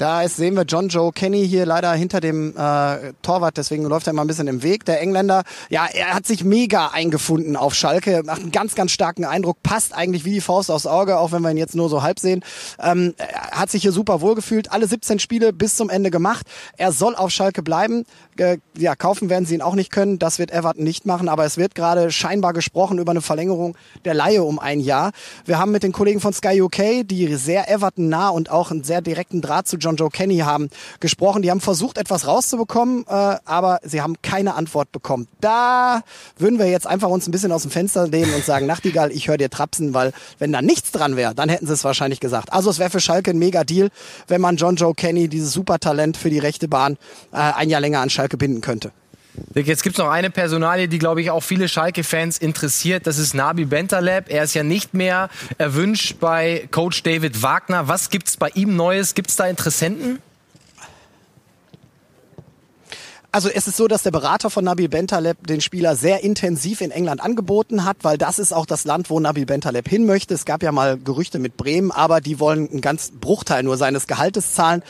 Da 0.00 0.22
ist, 0.22 0.36
sehen 0.36 0.56
wir 0.56 0.62
John 0.62 0.88
Joe 0.88 1.12
Kenny 1.12 1.46
hier 1.46 1.66
leider 1.66 1.92
hinter 1.92 2.20
dem 2.20 2.56
äh, 2.56 3.12
Torwart, 3.20 3.58
deswegen 3.58 3.84
läuft 3.84 4.06
er 4.06 4.14
mal 4.14 4.22
ein 4.22 4.28
bisschen 4.28 4.48
im 4.48 4.62
Weg. 4.62 4.86
Der 4.86 4.98
Engländer, 4.98 5.42
ja, 5.68 5.84
er 5.92 6.14
hat 6.14 6.24
sich 6.24 6.42
mega 6.42 6.86
eingefunden 6.86 7.54
auf 7.54 7.74
Schalke, 7.74 8.22
macht 8.24 8.40
einen 8.40 8.50
ganz, 8.50 8.74
ganz 8.74 8.92
starken 8.92 9.26
Eindruck, 9.26 9.62
passt 9.62 9.92
eigentlich 9.92 10.24
wie 10.24 10.32
die 10.32 10.40
Faust 10.40 10.70
aufs 10.70 10.86
Auge, 10.86 11.18
auch 11.18 11.32
wenn 11.32 11.42
wir 11.42 11.50
ihn 11.50 11.58
jetzt 11.58 11.74
nur 11.74 11.90
so 11.90 12.02
halb 12.02 12.18
sehen. 12.18 12.42
Ähm, 12.78 13.14
hat 13.52 13.70
sich 13.70 13.82
hier 13.82 13.92
super 13.92 14.22
wohlgefühlt, 14.22 14.72
alle 14.72 14.86
17 14.86 15.18
Spiele 15.18 15.52
bis 15.52 15.76
zum 15.76 15.90
Ende 15.90 16.10
gemacht. 16.10 16.46
Er 16.78 16.92
soll 16.92 17.14
auf 17.14 17.30
Schalke 17.30 17.62
bleiben. 17.62 18.06
Äh, 18.38 18.56
ja, 18.78 18.96
kaufen 18.96 19.28
werden 19.28 19.44
sie 19.44 19.54
ihn 19.54 19.60
auch 19.60 19.74
nicht 19.74 19.92
können, 19.92 20.18
das 20.18 20.38
wird 20.38 20.50
Everton 20.50 20.82
nicht 20.82 21.04
machen, 21.04 21.28
aber 21.28 21.44
es 21.44 21.58
wird 21.58 21.74
gerade 21.74 22.10
scheinbar 22.10 22.54
gesprochen 22.54 22.98
über 22.98 23.10
eine 23.10 23.20
Verlängerung 23.20 23.76
der 24.06 24.14
Laie 24.14 24.44
um 24.44 24.58
ein 24.60 24.80
Jahr. 24.80 25.10
Wir 25.44 25.58
haben 25.58 25.72
mit 25.72 25.82
den 25.82 25.92
Kollegen 25.92 26.20
von 26.20 26.32
Sky 26.32 26.62
UK, 26.62 27.06
die 27.06 27.34
sehr 27.34 27.70
Everton 27.70 28.08
nah 28.08 28.30
und 28.30 28.50
auch 28.50 28.70
einen 28.70 28.82
sehr 28.82 29.02
direkten 29.02 29.42
Draht 29.42 29.68
zu 29.68 29.76
John 29.76 29.89
John 29.90 29.96
Joe 29.96 30.10
Kenny 30.10 30.38
haben 30.38 30.70
gesprochen. 31.00 31.42
Die 31.42 31.50
haben 31.50 31.60
versucht, 31.60 31.98
etwas 31.98 32.26
rauszubekommen, 32.26 33.04
äh, 33.08 33.36
aber 33.44 33.80
sie 33.82 34.00
haben 34.00 34.14
keine 34.22 34.54
Antwort 34.54 34.92
bekommen. 34.92 35.26
Da 35.40 36.02
würden 36.38 36.58
wir 36.60 36.66
jetzt 36.66 36.86
einfach 36.86 37.08
uns 37.08 37.26
ein 37.26 37.32
bisschen 37.32 37.50
aus 37.50 37.62
dem 37.62 37.72
Fenster 37.72 38.06
lehnen 38.06 38.32
und 38.34 38.44
sagen, 38.44 38.66
Nachtigall, 38.66 39.10
ich 39.10 39.26
höre 39.26 39.36
dir 39.36 39.50
trapsen, 39.50 39.94
weil 39.94 40.12
wenn 40.38 40.52
da 40.52 40.62
nichts 40.62 40.92
dran 40.92 41.16
wäre, 41.16 41.34
dann 41.34 41.48
hätten 41.48 41.66
sie 41.66 41.72
es 41.72 41.82
wahrscheinlich 41.82 42.20
gesagt. 42.20 42.52
Also 42.52 42.70
es 42.70 42.78
wäre 42.78 42.90
für 42.90 43.00
Schalke 43.00 43.32
ein 43.32 43.38
mega 43.38 43.64
Deal, 43.64 43.90
wenn 44.28 44.40
man 44.40 44.56
John 44.56 44.76
Joe 44.76 44.94
Kenny, 44.94 45.28
dieses 45.28 45.52
Supertalent 45.52 46.16
für 46.16 46.30
die 46.30 46.38
rechte 46.38 46.68
Bahn, 46.68 46.96
äh, 47.32 47.36
ein 47.38 47.68
Jahr 47.68 47.80
länger 47.80 48.00
an 48.00 48.10
Schalke 48.10 48.36
binden 48.36 48.60
könnte. 48.60 48.92
Jetzt 49.54 49.82
gibt 49.82 49.96
es 49.96 49.98
noch 49.98 50.10
eine 50.10 50.30
Personalie, 50.30 50.88
die, 50.88 50.98
glaube 50.98 51.20
ich, 51.20 51.30
auch 51.30 51.42
viele 51.42 51.68
Schalke-Fans 51.68 52.38
interessiert. 52.38 53.06
Das 53.06 53.18
ist 53.18 53.34
Nabi 53.34 53.64
Bentaleb. 53.64 54.26
Er 54.28 54.44
ist 54.44 54.54
ja 54.54 54.62
nicht 54.62 54.94
mehr 54.94 55.28
erwünscht 55.58 56.16
bei 56.20 56.68
Coach 56.70 57.02
David 57.02 57.42
Wagner. 57.42 57.88
Was 57.88 58.10
gibt 58.10 58.28
es 58.28 58.36
bei 58.36 58.48
ihm 58.54 58.76
Neues? 58.76 59.14
Gibt 59.14 59.30
es 59.30 59.36
da 59.36 59.46
Interessenten? 59.46 60.20
Also 63.32 63.48
es 63.48 63.68
ist 63.68 63.76
so, 63.76 63.86
dass 63.86 64.02
der 64.02 64.10
Berater 64.10 64.50
von 64.50 64.64
Nabil 64.64 64.88
Bentaleb 64.88 65.46
den 65.46 65.60
Spieler 65.60 65.94
sehr 65.94 66.24
intensiv 66.24 66.80
in 66.80 66.90
England 66.90 67.20
angeboten 67.20 67.84
hat, 67.84 67.98
weil 68.02 68.18
das 68.18 68.40
ist 68.40 68.52
auch 68.52 68.66
das 68.66 68.84
Land, 68.84 69.08
wo 69.08 69.20
Nabil 69.20 69.46
Bentaleb 69.46 69.88
hin 69.88 70.04
möchte. 70.04 70.34
Es 70.34 70.44
gab 70.44 70.64
ja 70.64 70.72
mal 70.72 70.98
Gerüchte 70.98 71.38
mit 71.38 71.56
Bremen, 71.56 71.92
aber 71.92 72.20
die 72.20 72.40
wollen 72.40 72.68
einen 72.68 72.80
ganz 72.80 73.12
Bruchteil 73.20 73.62
nur 73.62 73.76
seines 73.76 74.08
Gehaltes 74.08 74.54
zahlen. 74.54 74.82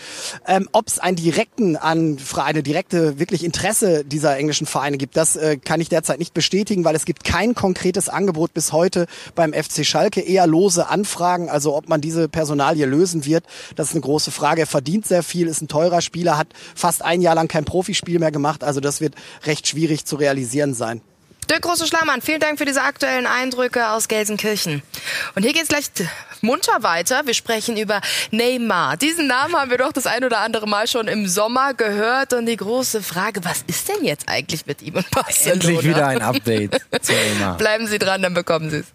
Ähm, 0.46 0.70
Ob 0.72 0.88
es 0.88 0.98
einen 0.98 1.16
direkten 1.16 1.76
an 1.76 2.16
eine 2.34 2.62
direkte 2.62 3.18
wirklich 3.18 3.44
Interesse 3.44 4.06
dieser 4.06 4.38
englischen 4.38 4.66
Vereine 4.66 4.96
gibt, 4.96 5.18
das 5.18 5.36
äh, 5.36 5.58
kann 5.58 5.82
ich 5.82 5.90
derzeit 5.90 6.18
nicht 6.18 6.32
bestätigen, 6.32 6.82
weil 6.86 6.96
es 6.96 7.04
gibt 7.04 7.24
kein 7.24 7.54
konkretes 7.54 8.08
Angebot 8.08 8.54
bis 8.54 8.72
heute 8.72 9.06
beim 9.34 9.52
FC 9.52 9.84
Schalke, 9.84 10.22
eher 10.22 10.46
lose 10.46 10.88
Anfragen. 10.88 11.50
Also 11.50 11.76
ob 11.76 11.90
man 11.90 12.00
diese 12.00 12.26
Personalie 12.30 12.86
lösen 12.86 13.26
wird, 13.26 13.44
das 13.76 13.88
ist 13.88 13.94
eine 13.94 14.00
große 14.00 14.30
Frage. 14.30 14.62
Er 14.62 14.66
verdient 14.66 15.06
sehr 15.06 15.22
viel, 15.22 15.46
ist 15.46 15.60
ein 15.60 15.68
teurer 15.68 16.00
Spieler, 16.00 16.38
hat 16.38 16.48
fast 16.74 17.02
ein 17.02 17.20
Jahr 17.20 17.34
lang 17.34 17.46
kein 17.46 17.66
Profispiel 17.66 18.18
mehr 18.18 18.29
gemacht. 18.30 18.64
Also 18.64 18.80
das 18.80 19.00
wird 19.00 19.14
recht 19.44 19.68
schwierig 19.68 20.04
zu 20.04 20.16
realisieren 20.16 20.74
sein. 20.74 21.00
Dirk 21.50 21.62
Große 21.62 21.88
Schlamann, 21.88 22.22
vielen 22.22 22.38
Dank 22.38 22.58
für 22.58 22.64
diese 22.64 22.82
aktuellen 22.82 23.26
Eindrücke 23.26 23.88
aus 23.88 24.06
Gelsenkirchen. 24.06 24.82
Und 25.34 25.42
hier 25.42 25.52
geht's 25.52 25.66
gleich 25.66 25.86
munter 26.42 26.84
weiter. 26.84 27.22
Wir 27.26 27.34
sprechen 27.34 27.76
über 27.76 28.00
Neymar. 28.30 28.96
Diesen 28.96 29.26
Namen 29.26 29.56
haben 29.56 29.68
wir 29.68 29.78
doch 29.78 29.92
das 29.92 30.06
ein 30.06 30.22
oder 30.22 30.38
andere 30.38 30.68
Mal 30.68 30.86
schon 30.86 31.08
im 31.08 31.26
Sommer 31.26 31.74
gehört. 31.74 32.34
Und 32.34 32.46
die 32.46 32.56
große 32.56 33.02
Frage, 33.02 33.44
was 33.44 33.64
ist 33.66 33.88
denn 33.88 34.04
jetzt 34.04 34.28
eigentlich 34.28 34.64
mit 34.66 34.80
ihm 34.82 34.94
und 34.94 35.10
Barcelona? 35.10 35.54
Endlich 35.54 35.82
wieder 35.82 36.06
ein 36.06 36.22
Update 36.22 36.80
zu 37.02 37.12
Neymar. 37.40 37.56
Bleiben 37.56 37.88
Sie 37.88 37.98
dran, 37.98 38.22
dann 38.22 38.34
bekommen 38.34 38.70
Sie 38.70 38.78
es. 38.78 38.86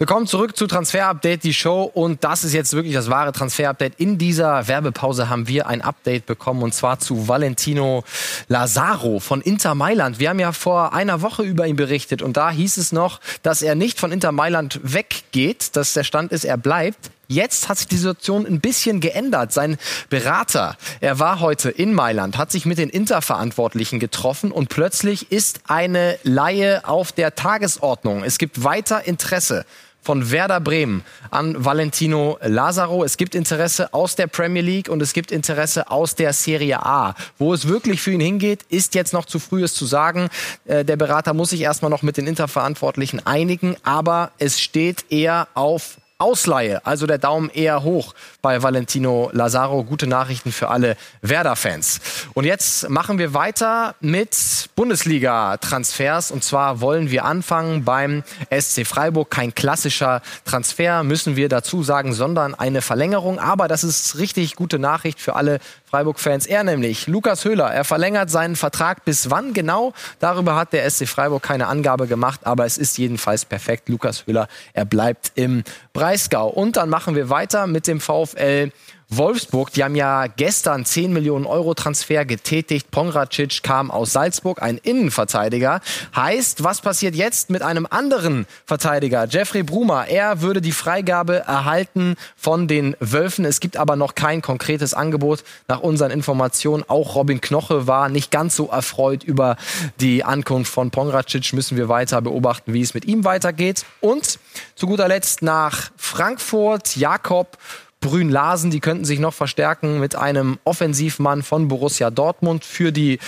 Willkommen 0.00 0.26
zurück 0.26 0.56
zu 0.56 0.66
Transfer 0.66 1.08
Update, 1.08 1.44
die 1.44 1.52
Show. 1.52 1.82
Und 1.82 2.24
das 2.24 2.42
ist 2.42 2.54
jetzt 2.54 2.72
wirklich 2.72 2.94
das 2.94 3.10
wahre 3.10 3.32
Transfer 3.32 3.68
Update. 3.68 4.00
In 4.00 4.16
dieser 4.16 4.66
Werbepause 4.66 5.28
haben 5.28 5.46
wir 5.46 5.66
ein 5.66 5.82
Update 5.82 6.24
bekommen 6.24 6.62
und 6.62 6.72
zwar 6.72 7.00
zu 7.00 7.28
Valentino 7.28 8.02
Lazaro 8.48 9.20
von 9.20 9.42
Inter 9.42 9.74
Mailand. 9.74 10.18
Wir 10.18 10.30
haben 10.30 10.40
ja 10.40 10.52
vor 10.52 10.94
einer 10.94 11.20
Woche 11.20 11.42
über 11.42 11.66
ihn 11.66 11.76
berichtet 11.76 12.22
und 12.22 12.38
da 12.38 12.50
hieß 12.50 12.78
es 12.78 12.92
noch, 12.92 13.20
dass 13.42 13.60
er 13.60 13.74
nicht 13.74 14.00
von 14.00 14.10
Inter 14.10 14.32
Mailand 14.32 14.80
weggeht, 14.82 15.76
dass 15.76 15.92
der 15.92 16.04
Stand 16.04 16.32
ist, 16.32 16.46
er 16.46 16.56
bleibt. 16.56 17.10
Jetzt 17.28 17.68
hat 17.68 17.78
sich 17.78 17.86
die 17.86 17.96
Situation 17.96 18.44
ein 18.44 18.60
bisschen 18.60 18.98
geändert. 18.98 19.52
Sein 19.52 19.76
Berater, 20.08 20.76
er 21.00 21.20
war 21.20 21.38
heute 21.38 21.70
in 21.70 21.94
Mailand, 21.94 22.36
hat 22.38 22.50
sich 22.50 22.66
mit 22.66 22.78
den 22.78 22.88
Interverantwortlichen 22.88 24.00
getroffen 24.00 24.50
und 24.50 24.68
plötzlich 24.68 25.30
ist 25.30 25.60
eine 25.68 26.18
Laie 26.24 26.88
auf 26.88 27.12
der 27.12 27.36
Tagesordnung. 27.36 28.24
Es 28.24 28.38
gibt 28.38 28.64
weiter 28.64 29.06
Interesse 29.06 29.64
von 30.02 30.30
Werder 30.30 30.60
Bremen 30.60 31.04
an 31.30 31.64
Valentino 31.64 32.38
Lazaro. 32.42 33.04
Es 33.04 33.16
gibt 33.16 33.34
Interesse 33.34 33.92
aus 33.94 34.16
der 34.16 34.26
Premier 34.26 34.62
League 34.62 34.88
und 34.88 35.00
es 35.02 35.12
gibt 35.12 35.30
Interesse 35.30 35.90
aus 35.90 36.14
der 36.14 36.32
Serie 36.32 36.84
A. 36.84 37.14
Wo 37.38 37.54
es 37.54 37.68
wirklich 37.68 38.00
für 38.00 38.12
ihn 38.12 38.20
hingeht, 38.20 38.64
ist 38.68 38.94
jetzt 38.94 39.12
noch 39.12 39.26
zu 39.26 39.38
früh 39.38 39.62
es 39.62 39.74
zu 39.74 39.86
sagen. 39.86 40.28
Äh, 40.64 40.84
der 40.84 40.96
Berater 40.96 41.34
muss 41.34 41.50
sich 41.50 41.60
erstmal 41.60 41.90
noch 41.90 42.02
mit 42.02 42.16
den 42.16 42.26
Interverantwortlichen 42.26 43.24
einigen, 43.26 43.76
aber 43.82 44.32
es 44.38 44.60
steht 44.60 45.04
eher 45.10 45.48
auf 45.54 45.99
Ausleihe. 46.20 46.84
Also 46.84 47.06
der 47.06 47.18
Daumen 47.18 47.50
eher 47.50 47.82
hoch 47.82 48.14
bei 48.42 48.62
Valentino 48.62 49.30
Lazaro. 49.32 49.84
Gute 49.84 50.06
Nachrichten 50.06 50.52
für 50.52 50.68
alle 50.68 50.96
Werder-Fans. 51.22 52.00
Und 52.34 52.44
jetzt 52.44 52.88
machen 52.88 53.18
wir 53.18 53.34
weiter 53.34 53.94
mit 54.00 54.68
Bundesliga-Transfers. 54.76 56.30
Und 56.30 56.44
zwar 56.44 56.80
wollen 56.80 57.10
wir 57.10 57.24
anfangen 57.24 57.84
beim 57.84 58.22
SC 58.50 58.86
Freiburg. 58.86 59.30
Kein 59.30 59.54
klassischer 59.54 60.20
Transfer, 60.44 61.02
müssen 61.02 61.36
wir 61.36 61.48
dazu 61.48 61.82
sagen, 61.82 62.12
sondern 62.12 62.54
eine 62.54 62.82
Verlängerung. 62.82 63.38
Aber 63.38 63.66
das 63.66 63.82
ist 63.82 64.18
richtig 64.18 64.56
gute 64.56 64.78
Nachricht 64.78 65.20
für 65.20 65.36
alle 65.36 65.58
Freiburg-Fans. 65.90 66.46
Er 66.46 66.62
nämlich, 66.62 67.08
Lukas 67.08 67.44
Höhler, 67.44 67.72
er 67.72 67.84
verlängert 67.84 68.30
seinen 68.30 68.54
Vertrag 68.54 69.04
bis 69.04 69.30
wann 69.30 69.52
genau? 69.52 69.92
Darüber 70.20 70.54
hat 70.54 70.72
der 70.72 70.88
SC 70.88 71.08
Freiburg 71.08 71.42
keine 71.42 71.66
Angabe 71.66 72.06
gemacht, 72.06 72.40
aber 72.44 72.64
es 72.64 72.78
ist 72.78 72.96
jedenfalls 72.96 73.44
perfekt. 73.44 73.88
Lukas 73.88 74.26
Höhler, 74.26 74.46
er 74.72 74.84
bleibt 74.84 75.32
im 75.34 75.64
Breisgau. 76.10 76.48
Und 76.48 76.76
dann 76.76 76.88
machen 76.88 77.14
wir 77.14 77.30
weiter 77.30 77.68
mit 77.68 77.86
dem 77.86 78.00
VfL 78.00 78.72
Wolfsburg, 79.12 79.72
die 79.72 79.82
haben 79.82 79.96
ja 79.96 80.28
gestern 80.28 80.84
10 80.84 81.12
Millionen 81.12 81.44
Euro 81.44 81.74
Transfer 81.74 82.24
getätigt. 82.24 82.92
Pongracic 82.92 83.64
kam 83.64 83.90
aus 83.90 84.12
Salzburg, 84.12 84.62
ein 84.62 84.78
Innenverteidiger. 84.78 85.80
Heißt, 86.14 86.62
was 86.62 86.80
passiert 86.80 87.16
jetzt 87.16 87.50
mit 87.50 87.62
einem 87.62 87.88
anderen 87.90 88.46
Verteidiger? 88.66 89.26
Jeffrey 89.28 89.64
Brumer, 89.64 90.06
er 90.06 90.42
würde 90.42 90.60
die 90.60 90.70
Freigabe 90.70 91.40
erhalten 91.40 92.14
von 92.36 92.68
den 92.68 92.94
Wölfen. 93.00 93.44
Es 93.44 93.58
gibt 93.58 93.76
aber 93.76 93.96
noch 93.96 94.14
kein 94.14 94.42
konkretes 94.42 94.94
Angebot. 94.94 95.42
Nach 95.66 95.80
unseren 95.80 96.12
Informationen, 96.12 96.84
auch 96.86 97.16
Robin 97.16 97.40
Knoche 97.40 97.88
war 97.88 98.08
nicht 98.08 98.30
ganz 98.30 98.54
so 98.54 98.68
erfreut 98.68 99.24
über 99.24 99.56
die 99.98 100.22
Ankunft 100.22 100.72
von 100.72 100.92
Pongracic. 100.92 101.52
Müssen 101.52 101.76
wir 101.76 101.88
weiter 101.88 102.22
beobachten, 102.22 102.74
wie 102.74 102.80
es 102.80 102.94
mit 102.94 103.06
ihm 103.06 103.24
weitergeht. 103.24 103.84
Und 104.00 104.38
zu 104.76 104.86
guter 104.86 105.08
Letzt 105.08 105.42
nach 105.42 105.90
Frankfurt, 105.96 106.94
Jakob 106.94 107.58
Brün 108.00 108.30
Larsen, 108.30 108.70
die 108.70 108.80
könnten 108.80 109.04
sich 109.04 109.18
noch 109.18 109.34
verstärken 109.34 110.00
mit 110.00 110.16
einem 110.16 110.58
Offensivmann 110.64 111.42
von 111.42 111.68
Borussia 111.68 112.10
Dortmund 112.10 112.64
für 112.64 112.92
die 112.92 113.18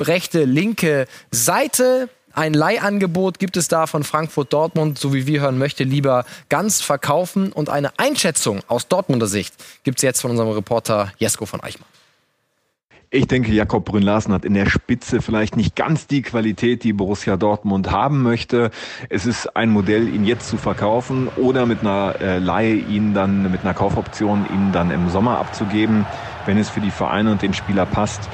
rechte, 0.00 0.44
linke 0.44 1.06
Seite. 1.30 2.08
Ein 2.32 2.54
Leihangebot 2.54 3.38
gibt 3.38 3.58
es 3.58 3.68
da 3.68 3.86
von 3.86 4.04
Frankfurt 4.04 4.52
Dortmund, 4.52 4.98
so 4.98 5.12
wie 5.12 5.26
wir 5.26 5.42
hören 5.42 5.58
möchte, 5.58 5.84
lieber 5.84 6.24
ganz 6.48 6.80
verkaufen. 6.80 7.52
Und 7.52 7.68
eine 7.68 7.98
Einschätzung 7.98 8.62
aus 8.68 8.88
Dortmunder 8.88 9.26
Sicht 9.26 9.54
gibt 9.84 9.98
es 9.98 10.02
jetzt 10.02 10.22
von 10.22 10.30
unserem 10.30 10.50
Reporter 10.50 11.12
Jesko 11.18 11.44
von 11.44 11.62
Eichmann. 11.62 11.88
Ich 13.14 13.26
denke, 13.26 13.52
Jakob 13.52 13.84
Brünn-Larsen 13.84 14.32
hat 14.32 14.46
in 14.46 14.54
der 14.54 14.64
Spitze 14.64 15.20
vielleicht 15.20 15.54
nicht 15.54 15.76
ganz 15.76 16.06
die 16.06 16.22
Qualität, 16.22 16.82
die 16.82 16.94
Borussia 16.94 17.36
Dortmund 17.36 17.90
haben 17.90 18.22
möchte. 18.22 18.70
Es 19.10 19.26
ist 19.26 19.54
ein 19.54 19.68
Modell, 19.68 20.08
ihn 20.08 20.24
jetzt 20.24 20.48
zu 20.48 20.56
verkaufen 20.56 21.28
oder 21.36 21.66
mit 21.66 21.80
einer 21.80 22.14
äh, 22.22 22.38
Laie 22.38 22.72
ihn 22.74 23.12
dann, 23.12 23.52
mit 23.52 23.64
einer 23.64 23.74
Kaufoption 23.74 24.46
ihn 24.50 24.72
dann 24.72 24.90
im 24.90 25.10
Sommer 25.10 25.36
abzugeben, 25.36 26.06
wenn 26.46 26.56
es 26.56 26.70
für 26.70 26.80
die 26.80 26.90
Vereine 26.90 27.32
und 27.32 27.42
den 27.42 27.52
Spieler 27.52 27.84
passt. 27.84 28.30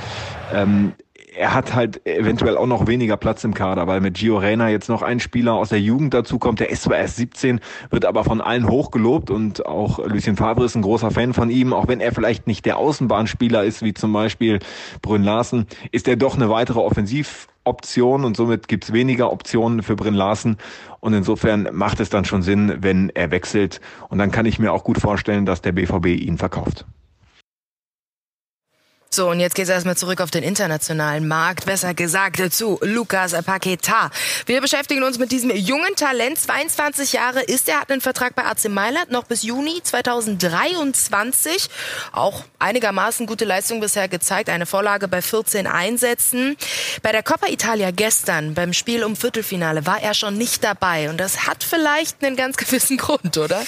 Ähm, 0.55 0.93
er 1.39 1.55
hat 1.55 1.75
halt 1.75 2.05
eventuell 2.05 2.57
auch 2.57 2.67
noch 2.67 2.89
weniger 2.89 3.17
Platz 3.17 3.45
im 3.45 3.55
Kader, 3.55 3.87
weil 3.87 4.01
mit 4.01 4.15
Gio 4.15 4.39
Reyna 4.39 4.71
jetzt 4.71 4.89
noch 4.89 5.03
ein 5.03 5.21
Spieler 5.21 5.55
aus 5.55 5.69
der 5.69 5.81
Jugend 5.81 6.13
dazu 6.13 6.39
kommt. 6.39 6.59
Der 6.59 6.71
ist 6.71 6.83
zwar 6.83 6.97
erst 6.97 7.17
17, 7.17 7.61
wird 7.91 8.05
aber 8.05 8.25
von 8.25 8.41
allen 8.41 8.69
hochgelobt 8.69 9.31
und 9.31 9.65
auch 9.65 10.05
Lucien 10.05 10.37
Favre 10.37 10.65
ist 10.65 10.75
ein 10.75 10.83
großer 10.83 11.13
Fan 11.13 11.33
von 11.35 11.49
ihm. 11.49 11.73
Auch 11.73 11.87
wenn 11.87 12.01
er 12.01 12.13
vielleicht 12.13 12.49
nicht 12.49 12.67
der 12.67 12.77
Außenbahnspieler 12.77 13.63
ist, 13.63 13.83
wie 13.83 13.95
zum 13.95 14.13
Beispiel 14.13 14.59
Brünn 15.01 15.23
Larsen, 15.23 15.67
ist 15.93 16.09
er 16.09 16.17
doch 16.17 16.35
eine 16.35 16.51
weitere 16.51 16.81
Offensivoption 16.81 18.25
und 18.25 18.37
somit 18.37 18.67
gibt's 18.67 18.93
weniger 18.93 19.33
Optionen 19.33 19.85
für 19.85 19.95
Brünn 19.95 20.15
Larsen. 20.15 20.57
Und 20.99 21.15
insofern 21.15 21.69
macht 21.73 22.01
es 22.01 22.11
dann 22.11 22.25
schon 22.25 22.43
Sinn, 22.43 22.79
wenn 22.81 23.11
er 23.11 23.31
wechselt. 23.31 23.81
Und 24.09 24.19
dann 24.19 24.33
kann 24.33 24.47
ich 24.47 24.59
mir 24.59 24.73
auch 24.73 24.83
gut 24.83 24.99
vorstellen, 24.99 25.47
dass 25.47 25.63
der 25.63 25.73
BVB 25.73 26.07
ihn 26.07 26.37
verkauft. 26.37 26.85
So, 29.11 29.31
und 29.31 29.41
jetzt 29.41 29.55
geht's 29.55 29.71
erstmal 29.71 29.97
zurück 29.97 30.21
auf 30.21 30.31
den 30.31 30.43
internationalen 30.43 31.27
Markt, 31.27 31.65
besser 31.65 31.95
gesagt 31.95 32.53
zu 32.53 32.79
Lukas 32.83 33.33
Paqueta. 33.43 34.11
Wir 34.45 34.61
beschäftigen 34.61 35.03
uns 35.03 35.19
mit 35.19 35.33
diesem 35.33 35.51
jungen 35.51 35.97
Talent. 35.97 36.39
22 36.39 37.15
Jahre 37.15 37.41
ist 37.41 37.71
er, 37.71 37.81
hat 37.81 37.91
einen 37.91 38.03
Vertrag 38.03 38.35
bei 38.35 38.45
AC 38.45 38.69
Mailand 38.69 39.11
noch 39.11 39.25
bis 39.25 39.45
Juni 39.45 39.81
2023. 39.83 41.71
Auch 42.13 42.45
einigermaßen 42.59 43.27
gute 43.27 43.47
Leistung 43.47 43.81
bisher 43.81 44.09
gezeigt. 44.09 44.51
Eine 44.51 44.67
Vorlage 44.67 45.09
bei 45.09 45.23
14 45.23 45.67
Einsätzen. 45.67 46.59
Bei 47.03 47.11
der 47.11 47.23
Coppa 47.23 47.47
Italia 47.49 47.91
gestern 47.91 48.53
beim 48.53 48.75
Spiel 48.75 49.05
um 49.05 49.17
Viertelfinale 49.17 49.87
war 49.87 50.03
er 50.03 50.13
schon 50.13 50.37
nicht 50.37 50.63
dabei. 50.63 51.09
Und 51.09 51.17
das 51.17 51.47
hat 51.47 51.65
vielleicht 51.65 52.23
einen 52.23 52.37
ganz 52.37 52.57
gewissen 52.59 52.99
Grund, 52.99 53.39
oder? 53.39 53.63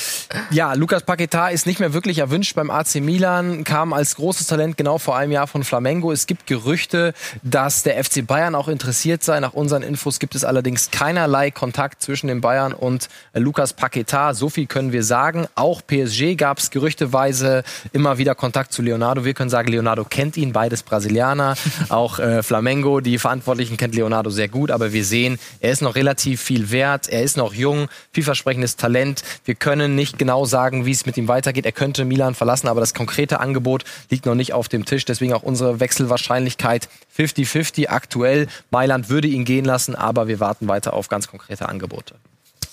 Ja, 0.50 0.74
Lukas 0.74 1.02
Paqueta 1.02 1.48
ist 1.48 1.66
nicht 1.66 1.80
mehr 1.80 1.94
wirklich 1.94 2.18
erwünscht 2.18 2.54
beim 2.54 2.70
AC 2.70 2.96
Milan, 2.96 3.64
kam 3.64 3.94
als 3.94 4.16
großes 4.16 4.46
Talent 4.46 4.76
genau 4.76 4.98
vor 4.98 5.16
einem 5.16 5.29
Jahr 5.32 5.46
von 5.46 5.64
Flamengo. 5.64 6.12
Es 6.12 6.26
gibt 6.26 6.46
Gerüchte, 6.46 7.14
dass 7.42 7.82
der 7.82 8.02
FC 8.02 8.26
Bayern 8.26 8.54
auch 8.54 8.68
interessiert 8.68 9.22
sei. 9.22 9.40
Nach 9.40 9.52
unseren 9.52 9.82
Infos 9.82 10.18
gibt 10.18 10.34
es 10.34 10.44
allerdings 10.44 10.90
keinerlei 10.90 11.50
Kontakt 11.50 12.02
zwischen 12.02 12.28
den 12.28 12.40
Bayern 12.40 12.72
und 12.72 13.08
Lukas 13.34 13.72
Paqueta. 13.72 14.34
So 14.34 14.48
viel 14.48 14.66
können 14.66 14.92
wir 14.92 15.04
sagen. 15.04 15.46
Auch 15.54 15.82
PSG 15.86 16.36
gab 16.36 16.58
es 16.58 16.70
gerüchteweise 16.70 17.62
immer 17.92 18.18
wieder 18.18 18.34
Kontakt 18.34 18.72
zu 18.72 18.82
Leonardo. 18.82 19.24
Wir 19.24 19.34
können 19.34 19.50
sagen, 19.50 19.68
Leonardo 19.68 20.04
kennt 20.04 20.36
ihn, 20.36 20.52
beides 20.52 20.82
Brasilianer. 20.82 21.54
auch 21.88 22.18
äh, 22.18 22.42
Flamengo, 22.42 23.00
die 23.00 23.18
Verantwortlichen 23.18 23.76
kennt 23.76 23.94
Leonardo 23.94 24.30
sehr 24.30 24.48
gut. 24.48 24.70
Aber 24.70 24.92
wir 24.92 25.04
sehen, 25.04 25.38
er 25.60 25.72
ist 25.72 25.82
noch 25.82 25.94
relativ 25.94 26.40
viel 26.40 26.70
wert. 26.70 27.08
Er 27.08 27.22
ist 27.22 27.36
noch 27.36 27.54
jung, 27.54 27.88
vielversprechendes 28.12 28.76
Talent. 28.76 29.22
Wir 29.44 29.54
können 29.54 29.94
nicht 29.94 30.18
genau 30.18 30.44
sagen, 30.44 30.86
wie 30.86 30.92
es 30.92 31.06
mit 31.06 31.16
ihm 31.16 31.28
weitergeht. 31.28 31.66
Er 31.66 31.72
könnte 31.72 32.04
Milan 32.04 32.34
verlassen, 32.34 32.68
aber 32.68 32.80
das 32.80 32.94
konkrete 32.94 33.40
Angebot 33.40 33.84
liegt 34.10 34.26
noch 34.26 34.34
nicht 34.34 34.52
auf 34.52 34.68
dem 34.68 34.84
Tisch. 34.84 35.04
Deswegen 35.04 35.19
auch 35.34 35.42
unsere 35.42 35.80
Wechselwahrscheinlichkeit 35.80 36.88
50-50 37.16 37.88
aktuell. 37.88 38.48
Mailand 38.70 39.08
würde 39.08 39.28
ihn 39.28 39.44
gehen 39.44 39.64
lassen, 39.64 39.94
aber 39.94 40.28
wir 40.28 40.40
warten 40.40 40.68
weiter 40.68 40.94
auf 40.94 41.08
ganz 41.08 41.28
konkrete 41.28 41.68
Angebote. 41.68 42.14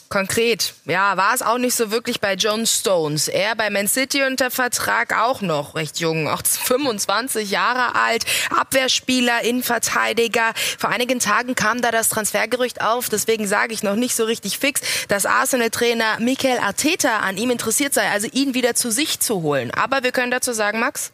Konkret, 0.09 0.73
ja, 0.85 1.17
war 1.17 1.35
es 1.35 1.41
auch 1.41 1.57
nicht 1.57 1.75
so 1.75 1.91
wirklich 1.91 2.21
bei 2.21 2.35
John 2.35 2.65
Stones. 2.65 3.27
Er 3.27 3.55
bei 3.55 3.69
Man 3.69 3.89
City 3.89 4.23
unter 4.23 4.49
Vertrag 4.49 5.17
auch 5.19 5.41
noch 5.41 5.75
recht 5.75 5.99
jung, 5.99 6.29
auch 6.29 6.41
25 6.45 7.51
Jahre 7.51 7.95
alt, 7.95 8.23
Abwehrspieler, 8.57 9.41
Innenverteidiger. 9.43 10.53
Vor 10.77 10.89
einigen 10.91 11.19
Tagen 11.19 11.55
kam 11.55 11.81
da 11.81 11.91
das 11.91 12.07
Transfergerücht 12.07 12.81
auf, 12.81 13.09
deswegen 13.09 13.47
sage 13.47 13.73
ich 13.73 13.83
noch 13.83 13.95
nicht 13.95 14.15
so 14.15 14.23
richtig 14.23 14.59
fix, 14.59 14.81
dass 15.09 15.25
Arsenal-Trainer 15.25 16.19
Mikel 16.19 16.57
Arteta 16.57 17.17
an 17.17 17.35
ihm 17.35 17.49
interessiert 17.49 17.93
sei, 17.93 18.09
also 18.09 18.29
ihn 18.31 18.53
wieder 18.53 18.75
zu 18.75 18.91
sich 18.91 19.19
zu 19.19 19.41
holen. 19.41 19.71
Aber 19.71 20.03
wir 20.03 20.13
können 20.13 20.31
dazu 20.31 20.53
sagen, 20.53 20.79
Max? 20.79 21.11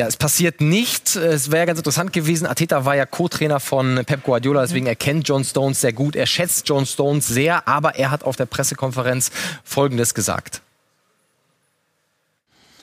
Ja, 0.00 0.06
es 0.06 0.16
passiert 0.16 0.62
nicht. 0.62 1.14
Es 1.14 1.50
wäre 1.50 1.66
ganz 1.66 1.78
interessant 1.78 2.14
gewesen. 2.14 2.46
Ateta 2.46 2.86
war 2.86 2.96
ja 2.96 3.04
Co-Trainer 3.04 3.60
von 3.60 4.00
Pep 4.06 4.22
Guardiola, 4.22 4.62
deswegen 4.62 4.86
er 4.86 4.96
kennt 4.96 5.28
John 5.28 5.44
Stones 5.44 5.82
sehr 5.82 5.92
gut. 5.92 6.16
Er 6.16 6.24
schätzt 6.24 6.66
John 6.66 6.86
Stones 6.86 7.28
sehr, 7.28 7.68
aber 7.68 7.96
er 7.96 8.10
hat 8.10 8.24
auf 8.24 8.34
der 8.34 8.46
Pressekonferenz 8.46 9.30
Folgendes 9.62 10.14
gesagt. 10.14 10.62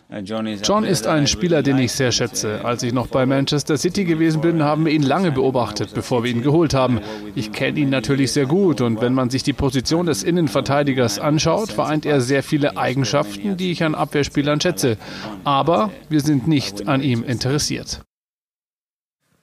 John 0.09 0.85
ist 0.85 1.05
ein 1.05 1.27
Spieler, 1.27 1.61
den 1.63 1.77
ich 1.79 1.91
sehr 1.91 2.13
schätze. 2.13 2.63
Als 2.63 2.81
ich 2.81 2.93
noch 2.93 3.07
bei 3.07 3.25
Manchester 3.25 3.77
City 3.77 4.05
gewesen 4.05 4.39
bin, 4.39 4.63
haben 4.63 4.85
wir 4.85 4.93
ihn 4.93 5.03
lange 5.03 5.33
beobachtet, 5.33 5.93
bevor 5.93 6.23
wir 6.23 6.31
ihn 6.31 6.41
geholt 6.41 6.73
haben. 6.73 7.01
Ich 7.35 7.51
kenne 7.51 7.79
ihn 7.79 7.89
natürlich 7.89 8.31
sehr 8.31 8.45
gut 8.45 8.79
und 8.79 9.01
wenn 9.01 9.13
man 9.13 9.29
sich 9.29 9.43
die 9.43 9.51
Position 9.51 10.05
des 10.05 10.23
Innenverteidigers 10.23 11.19
anschaut, 11.19 11.73
vereint 11.73 12.05
er 12.05 12.21
sehr 12.21 12.41
viele 12.41 12.77
Eigenschaften, 12.77 13.57
die 13.57 13.71
ich 13.71 13.83
an 13.83 13.95
Abwehrspielern 13.95 14.61
schätze. 14.61 14.97
Aber 15.43 15.91
wir 16.07 16.21
sind 16.21 16.47
nicht 16.47 16.87
an 16.87 17.03
ihm 17.03 17.23
interessiert. 17.23 18.06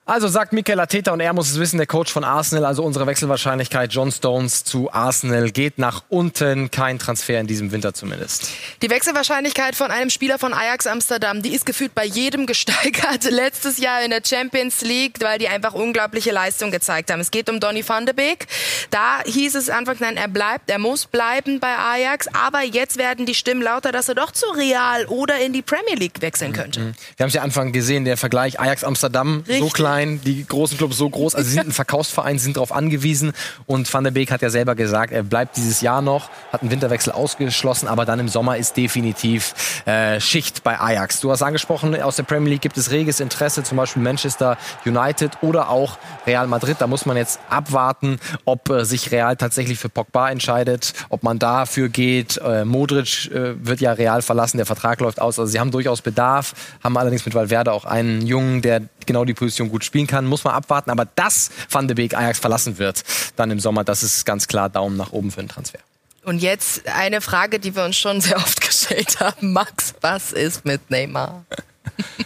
Also 0.06 0.28
sagt 0.28 0.52
Mikel 0.52 0.78
Arteta 0.78 1.12
und 1.12 1.20
er 1.20 1.32
muss 1.32 1.50
es 1.50 1.58
wissen, 1.58 1.78
der 1.78 1.86
Coach 1.86 2.12
von 2.12 2.24
Arsenal, 2.24 2.66
also 2.66 2.84
unsere 2.84 3.06
Wechselwahrscheinlichkeit 3.06 3.90
John 3.90 4.12
Stones 4.12 4.62
zu 4.62 4.92
Arsenal 4.92 5.50
geht 5.50 5.78
nach 5.78 6.02
unten, 6.10 6.70
kein 6.70 6.98
Transfer 6.98 7.40
in 7.40 7.46
diesem 7.46 7.72
Winter 7.72 7.94
zumindest. 7.94 8.50
Die 8.82 8.90
Wechselwahrscheinlichkeit 8.90 9.74
von 9.74 9.90
einem 9.90 10.10
Spieler 10.10 10.38
von 10.38 10.52
Ajax 10.52 10.86
Amsterdam, 10.86 11.40
die 11.40 11.54
ist 11.54 11.64
gefühlt 11.64 11.94
bei 11.94 12.04
jedem 12.04 12.44
gesteigert. 12.44 13.24
Letztes 13.30 13.78
Jahr 13.78 14.02
in 14.02 14.10
der 14.10 14.20
Champions 14.22 14.82
League, 14.82 15.20
weil 15.22 15.38
die 15.38 15.48
einfach 15.48 15.72
unglaubliche 15.72 16.32
Leistung 16.32 16.70
gezeigt 16.70 17.10
haben. 17.10 17.20
Es 17.20 17.30
geht 17.30 17.48
um 17.48 17.58
Donny 17.58 17.82
van 17.88 18.04
de 18.04 18.14
Beek. 18.14 18.46
Da 18.90 19.22
hieß 19.24 19.54
es 19.54 19.70
anfangs, 19.70 20.00
nein, 20.00 20.18
er 20.18 20.28
bleibt, 20.28 20.68
er 20.68 20.78
muss 20.78 21.06
bleiben 21.06 21.60
bei 21.60 21.78
Ajax, 21.78 22.28
aber 22.34 22.62
jetzt 22.62 22.98
werden 22.98 23.24
die 23.24 23.34
Stimmen 23.34 23.62
lauter, 23.62 23.90
dass 23.90 24.10
er 24.10 24.16
doch 24.16 24.32
zu 24.32 24.44
Real 24.50 25.06
oder 25.06 25.38
in 25.38 25.54
die 25.54 25.62
Premier 25.62 25.94
League 25.94 26.20
wechseln 26.20 26.52
könnte. 26.52 26.94
Wir 27.16 27.24
haben 27.24 27.28
es 27.28 27.34
ja 27.34 27.40
Anfang 27.40 27.72
gesehen, 27.72 28.04
der 28.04 28.18
Vergleich 28.18 28.60
Ajax 28.60 28.84
Amsterdam, 28.84 29.44
Richtig. 29.48 29.60
so 29.60 29.70
klein 29.94 30.20
die 30.24 30.44
großen 30.46 30.76
Clubs 30.76 30.96
so 30.96 31.08
groß, 31.08 31.34
also 31.34 31.48
sie 31.48 31.54
sind 31.54 31.68
ein 31.68 31.72
Verkaufsverein, 31.72 32.38
sind 32.38 32.56
darauf 32.56 32.72
angewiesen 32.72 33.32
und 33.66 33.92
Van 33.92 34.04
der 34.04 34.10
Beek 34.10 34.30
hat 34.30 34.42
ja 34.42 34.50
selber 34.50 34.74
gesagt, 34.74 35.12
er 35.12 35.22
bleibt 35.22 35.56
dieses 35.56 35.80
Jahr 35.80 36.02
noch, 36.02 36.30
hat 36.52 36.62
einen 36.62 36.70
Winterwechsel 36.70 37.12
ausgeschlossen, 37.12 37.86
aber 37.86 38.04
dann 38.04 38.18
im 38.18 38.28
Sommer 38.28 38.56
ist 38.56 38.76
definitiv 38.76 39.54
äh, 39.86 40.20
Schicht 40.20 40.64
bei 40.64 40.80
Ajax. 40.80 41.20
Du 41.20 41.30
hast 41.30 41.42
angesprochen, 41.42 42.00
aus 42.02 42.16
der 42.16 42.24
Premier 42.24 42.50
League 42.50 42.62
gibt 42.62 42.76
es 42.76 42.90
reges 42.90 43.20
Interesse, 43.20 43.62
zum 43.62 43.76
Beispiel 43.76 44.02
Manchester 44.02 44.56
United 44.84 45.32
oder 45.42 45.68
auch 45.68 45.98
Real 46.26 46.46
Madrid. 46.46 46.76
Da 46.80 46.86
muss 46.86 47.06
man 47.06 47.16
jetzt 47.16 47.38
abwarten, 47.48 48.18
ob 48.44 48.68
äh, 48.70 48.84
sich 48.84 49.12
Real 49.12 49.36
tatsächlich 49.36 49.78
für 49.78 49.88
Pogba 49.88 50.30
entscheidet, 50.30 50.92
ob 51.08 51.22
man 51.22 51.38
dafür 51.38 51.88
geht. 51.88 52.38
Äh, 52.38 52.64
Modric 52.64 53.30
äh, 53.30 53.54
wird 53.64 53.80
ja 53.80 53.92
Real 53.92 54.22
verlassen, 54.22 54.56
der 54.56 54.66
Vertrag 54.66 55.00
läuft 55.00 55.20
aus. 55.20 55.38
Also 55.38 55.50
sie 55.50 55.60
haben 55.60 55.70
durchaus 55.70 56.02
Bedarf, 56.02 56.54
haben 56.82 56.96
allerdings 56.96 57.24
mit 57.24 57.34
Valverde 57.34 57.72
auch 57.72 57.84
einen 57.84 58.26
Jungen, 58.26 58.60
der 58.62 58.82
genau 59.06 59.24
die 59.24 59.34
Position 59.34 59.70
gut 59.70 59.84
spielen 59.84 60.06
kann. 60.06 60.26
Muss 60.26 60.44
man 60.44 60.54
abwarten. 60.54 60.90
Aber 60.90 61.06
dass 61.14 61.50
Van 61.70 61.88
de 61.88 61.94
Beek 61.94 62.14
Ajax 62.14 62.38
verlassen 62.38 62.78
wird, 62.78 63.04
dann 63.36 63.50
im 63.50 63.60
Sommer, 63.60 63.84
das 63.84 64.02
ist 64.02 64.24
ganz 64.24 64.48
klar 64.48 64.68
Daumen 64.68 64.96
nach 64.96 65.12
oben 65.12 65.30
für 65.30 65.40
den 65.40 65.48
Transfer. 65.48 65.78
Und 66.24 66.38
jetzt 66.40 66.88
eine 66.88 67.20
Frage, 67.20 67.58
die 67.58 67.76
wir 67.76 67.84
uns 67.84 67.96
schon 67.96 68.20
sehr 68.20 68.36
oft 68.36 68.60
gestellt 68.66 69.20
haben. 69.20 69.52
Max, 69.52 69.94
was 70.00 70.32
ist 70.32 70.64
mit 70.64 70.90
Neymar? 70.90 71.44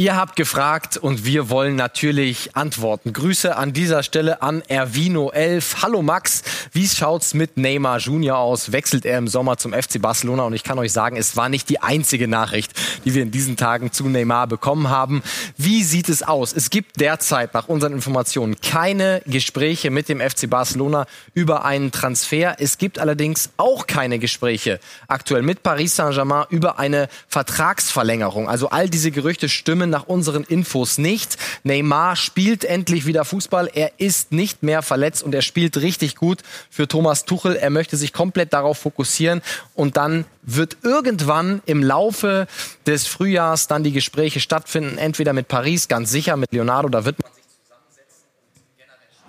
Ihr 0.00 0.16
habt 0.16 0.34
gefragt 0.34 0.96
und 0.96 1.26
wir 1.26 1.50
wollen 1.50 1.76
natürlich 1.76 2.56
antworten. 2.56 3.12
Grüße 3.12 3.54
an 3.54 3.74
dieser 3.74 4.02
Stelle 4.02 4.40
an 4.40 4.62
Ervino11. 4.62 5.82
Hallo 5.82 6.00
Max, 6.00 6.42
wie 6.72 6.88
schaut's 6.88 7.34
mit 7.34 7.58
Neymar 7.58 7.98
Junior 7.98 8.38
aus? 8.38 8.72
Wechselt 8.72 9.04
er 9.04 9.18
im 9.18 9.28
Sommer 9.28 9.58
zum 9.58 9.74
FC 9.74 10.00
Barcelona? 10.00 10.44
Und 10.44 10.54
ich 10.54 10.64
kann 10.64 10.78
euch 10.78 10.90
sagen, 10.90 11.18
es 11.18 11.36
war 11.36 11.50
nicht 11.50 11.68
die 11.68 11.82
einzige 11.82 12.28
Nachricht, 12.28 12.72
die 13.04 13.12
wir 13.12 13.22
in 13.22 13.30
diesen 13.30 13.58
Tagen 13.58 13.92
zu 13.92 14.08
Neymar 14.08 14.46
bekommen 14.46 14.88
haben. 14.88 15.22
Wie 15.58 15.82
sieht 15.82 16.08
es 16.08 16.22
aus? 16.22 16.54
Es 16.54 16.70
gibt 16.70 16.98
derzeit 16.98 17.52
nach 17.52 17.68
unseren 17.68 17.92
Informationen 17.92 18.58
keine 18.62 19.20
Gespräche 19.26 19.90
mit 19.90 20.08
dem 20.08 20.20
FC 20.20 20.48
Barcelona 20.48 21.04
über 21.34 21.66
einen 21.66 21.92
Transfer. 21.92 22.56
Es 22.58 22.78
gibt 22.78 22.98
allerdings 22.98 23.50
auch 23.58 23.86
keine 23.86 24.18
Gespräche 24.18 24.80
aktuell 25.08 25.42
mit 25.42 25.62
Paris 25.62 25.96
Saint-Germain 25.96 26.46
über 26.48 26.78
eine 26.78 27.10
Vertragsverlängerung. 27.28 28.48
Also 28.48 28.70
all 28.70 28.88
diese 28.88 29.10
Gerüchte 29.10 29.50
stimmen 29.50 29.89
nach 29.90 30.06
unseren 30.06 30.44
Infos 30.44 30.98
nicht. 30.98 31.36
Neymar 31.64 32.16
spielt 32.16 32.64
endlich 32.64 33.06
wieder 33.06 33.24
Fußball. 33.24 33.70
Er 33.74 33.92
ist 33.98 34.32
nicht 34.32 34.62
mehr 34.62 34.82
verletzt 34.82 35.22
und 35.22 35.34
er 35.34 35.42
spielt 35.42 35.76
richtig 35.76 36.16
gut 36.16 36.40
für 36.70 36.88
Thomas 36.88 37.24
Tuchel. 37.24 37.56
Er 37.56 37.70
möchte 37.70 37.96
sich 37.96 38.12
komplett 38.12 38.52
darauf 38.52 38.78
fokussieren 38.78 39.42
und 39.74 39.96
dann 39.96 40.24
wird 40.42 40.78
irgendwann 40.82 41.62
im 41.66 41.82
Laufe 41.82 42.46
des 42.86 43.06
Frühjahrs 43.06 43.66
dann 43.66 43.84
die 43.84 43.92
Gespräche 43.92 44.40
stattfinden. 44.40 44.98
Entweder 44.98 45.32
mit 45.32 45.48
Paris, 45.48 45.88
ganz 45.88 46.10
sicher, 46.10 46.36
mit 46.36 46.52
Leonardo, 46.52 46.88
da 46.88 47.04
wird 47.04 47.20
man 47.22 47.30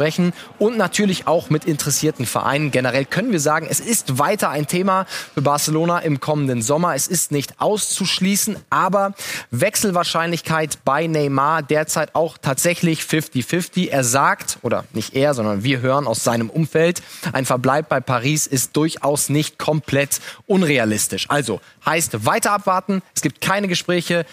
sprechen 0.02 0.34
und 0.58 0.78
natürlich 0.78 1.28
auch 1.28 1.52
mit 1.52 1.66
interessierten 1.66 2.26
Vereinen. 2.26 2.72
Generell 2.72 3.06
können 3.06 3.32
wir 3.32 3.40
sagen, 3.40 3.68
es 3.70 3.80
ist 3.80 4.18
weiter 4.18 4.50
ein 4.50 4.66
Thema 4.66 5.06
für 5.36 5.44
Barcelona 5.44 6.00
im 6.00 6.20
kommenden 6.20 6.64
Sommer. 6.64 6.96
Es 6.96 7.06
ist 7.06 7.32
nicht 7.32 7.62
auszuschließen, 7.62 8.58
aber 8.72 9.14
Wechselwahrscheinlichkeit 9.52 10.80
bei 10.86 11.06
Neymar 11.06 11.62
derzeit 11.62 12.16
auch 12.16 12.40
tatsächlich 12.40 13.02
50-50. 13.02 13.90
Er 13.90 14.04
sagt, 14.04 14.58
oder 14.64 14.86
nicht 14.92 15.14
er, 15.14 15.36
sondern 15.36 15.64
wir 15.64 15.82
hören 15.82 16.08
aus 16.08 16.24
seinem 16.24 16.50
Umfeld, 16.50 17.04
ein 17.32 17.46
Verbleib 17.46 17.88
bei 17.88 18.00
Paris 18.00 18.48
ist 18.48 18.76
durchaus 18.76 19.30
nicht 19.30 19.60
komplett 19.60 20.20
unrealistisch. 20.48 21.30
Also 21.30 21.62
heißt 21.86 22.26
weiter 22.26 22.54
abwarten. 22.54 23.04
Es 23.14 23.22
gibt 23.22 23.40
keine 23.40 23.68
Gespräche. 23.68 24.26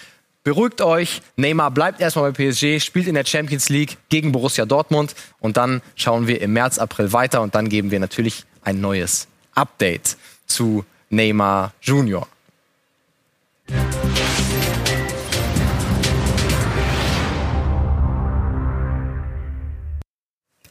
Beruhigt 0.43 0.81
euch, 0.81 1.21
Neymar 1.35 1.71
bleibt 1.71 1.99
erstmal 1.99 2.31
bei 2.31 2.51
PSG, 2.51 2.79
spielt 2.79 3.07
in 3.07 3.15
der 3.15 3.25
Champions 3.25 3.69
League 3.69 3.97
gegen 4.07 4.31
Borussia 4.31 4.65
Dortmund 4.65 5.13
und 5.39 5.57
dann 5.57 5.81
schauen 5.95 6.27
wir 6.27 6.41
im 6.41 6.53
März, 6.53 6.77
April 6.77 7.11
weiter 7.11 7.41
und 7.41 7.55
dann 7.55 7.67
geben 7.67 7.91
wir 7.91 7.99
natürlich 7.99 8.45
ein 8.63 8.79
neues 8.79 9.27
Update 9.53 10.15
zu 10.45 10.85
Neymar 11.09 11.73
Junior. 11.81 12.27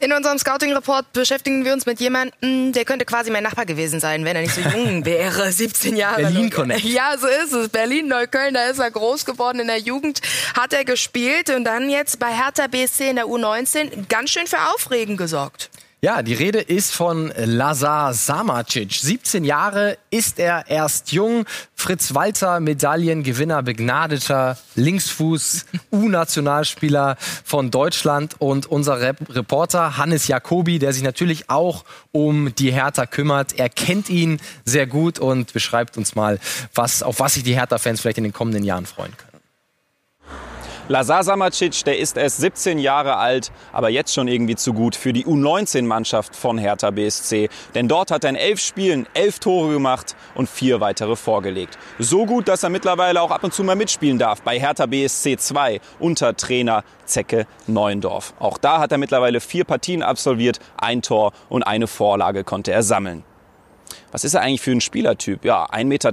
In 0.01 0.13
unserem 0.13 0.39
Scouting-Report 0.39 1.11
beschäftigen 1.11 1.65
wir 1.65 1.73
uns 1.73 1.85
mit 1.85 1.99
jemandem, 1.99 2.71
der 2.71 2.85
könnte 2.85 3.03
quasi 3.03 3.31
mein 3.31 3.43
Nachbar 3.43 3.65
gewesen 3.65 3.99
sein, 3.99 4.23
wenn 4.23 4.33
er 4.33 4.43
nicht 4.43 4.55
so 4.55 4.61
jung 4.61 5.03
wäre. 5.05 5.51
17 5.51 5.97
Jahre. 5.97 6.21
Berlin 6.21 6.49
Connect. 6.49 6.85
Ja, 6.85 7.17
so 7.17 7.27
ist 7.27 7.51
es. 7.51 7.67
Berlin, 7.67 8.07
Neukölln, 8.07 8.53
da 8.53 8.63
ist 8.69 8.79
er 8.79 8.91
groß 8.91 9.25
geworden. 9.25 9.59
In 9.59 9.67
der 9.67 9.79
Jugend 9.79 10.21
hat 10.57 10.71
er 10.71 10.85
gespielt 10.85 11.49
und 11.49 11.65
dann 11.65 11.89
jetzt 11.89 12.17
bei 12.17 12.27
Hertha 12.33 12.67
BSC 12.67 13.09
in 13.09 13.17
der 13.17 13.25
U19 13.25 14.07
ganz 14.07 14.29
schön 14.29 14.47
für 14.47 14.59
Aufregen 14.73 15.17
gesorgt. 15.17 15.69
Ja, 16.01 16.21
die 16.21 16.33
Rede 16.33 16.59
ist 16.59 16.93
von 16.93 17.33
Lazar 17.35 18.13
Samacic. 18.13 18.93
17 18.93 19.43
Jahre 19.43 19.97
ist 20.09 20.39
er 20.39 20.69
erst 20.69 21.11
jung. 21.11 21.43
Fritz 21.75 22.13
Walter, 22.13 22.61
Medaillengewinner, 22.61 23.61
begnadeter 23.63 24.57
Linksfuß, 24.75 25.65
U-Nationalspieler 25.91 27.17
von 27.43 27.69
Deutschland 27.69 28.39
und 28.39 28.65
unser 28.67 29.01
Rep 29.01 29.17
Reporter 29.27 29.97
Hannes 29.97 30.29
Jacobi, 30.29 30.79
der 30.79 30.93
sich 30.93 31.03
natürlich 31.03 31.49
auch 31.49 31.83
um 32.13 32.55
die 32.55 32.71
Hertha 32.71 33.05
kümmert. 33.05 33.59
Er 33.59 33.67
kennt 33.67 34.09
ihn 34.09 34.39
sehr 34.63 34.87
gut 34.87 35.19
und 35.19 35.51
beschreibt 35.51 35.97
uns 35.97 36.15
mal, 36.15 36.39
was, 36.73 37.03
auf 37.03 37.19
was 37.19 37.33
sich 37.33 37.43
die 37.43 37.55
Hertha-Fans 37.55 37.99
vielleicht 37.99 38.19
in 38.19 38.23
den 38.23 38.33
kommenden 38.33 38.63
Jahren 38.63 38.85
freuen 38.85 39.17
können. 39.17 39.28
Lazar 40.91 41.23
Samacic, 41.23 41.83
der 41.85 41.99
ist 41.99 42.17
erst 42.17 42.37
17 42.37 42.79
Jahre 42.79 43.17
alt, 43.17 43.51
aber 43.71 43.89
jetzt 43.89 44.11
schon 44.11 44.27
irgendwie 44.27 44.55
zu 44.55 44.73
gut 44.73 44.95
für 44.95 45.13
die 45.13 45.23
U19-Mannschaft 45.23 46.35
von 46.35 46.57
Hertha 46.57 46.89
BSC. 46.89 47.47
Denn 47.75 47.87
dort 47.87 48.09
hat 48.09 48.23
er 48.23 48.31
in 48.31 48.35
elf 48.35 48.59
Spielen 48.59 49.05
elf 49.13 49.37
Tore 49.37 49.71
gemacht 49.71 50.15
und 50.33 50.49
vier 50.49 50.81
weitere 50.81 51.15
vorgelegt. 51.15 51.77
So 51.99 52.25
gut, 52.25 52.47
dass 52.47 52.63
er 52.63 52.71
mittlerweile 52.71 53.21
auch 53.21 53.29
ab 53.29 53.43
und 53.43 53.53
zu 53.53 53.63
mal 53.63 53.75
mitspielen 53.75 54.17
darf 54.17 54.41
bei 54.41 54.59
Hertha 54.59 54.87
BSC 54.87 55.37
2 55.37 55.79
unter 55.99 56.35
Trainer 56.35 56.83
Zecke 57.05 57.45
Neuendorf. 57.67 58.33
Auch 58.39 58.57
da 58.57 58.79
hat 58.79 58.91
er 58.91 58.97
mittlerweile 58.97 59.41
vier 59.41 59.65
Partien 59.65 60.01
absolviert, 60.01 60.59
ein 60.75 61.03
Tor 61.03 61.33
und 61.49 61.61
eine 61.61 61.85
Vorlage 61.85 62.43
konnte 62.43 62.71
er 62.71 62.81
sammeln. 62.81 63.23
Was 64.11 64.23
ist 64.23 64.33
er 64.33 64.41
eigentlich 64.41 64.61
für 64.61 64.71
ein 64.71 64.81
Spielertyp? 64.81 65.45
Ja, 65.45 65.65
1,83 65.65 65.83
Meter 65.85 66.11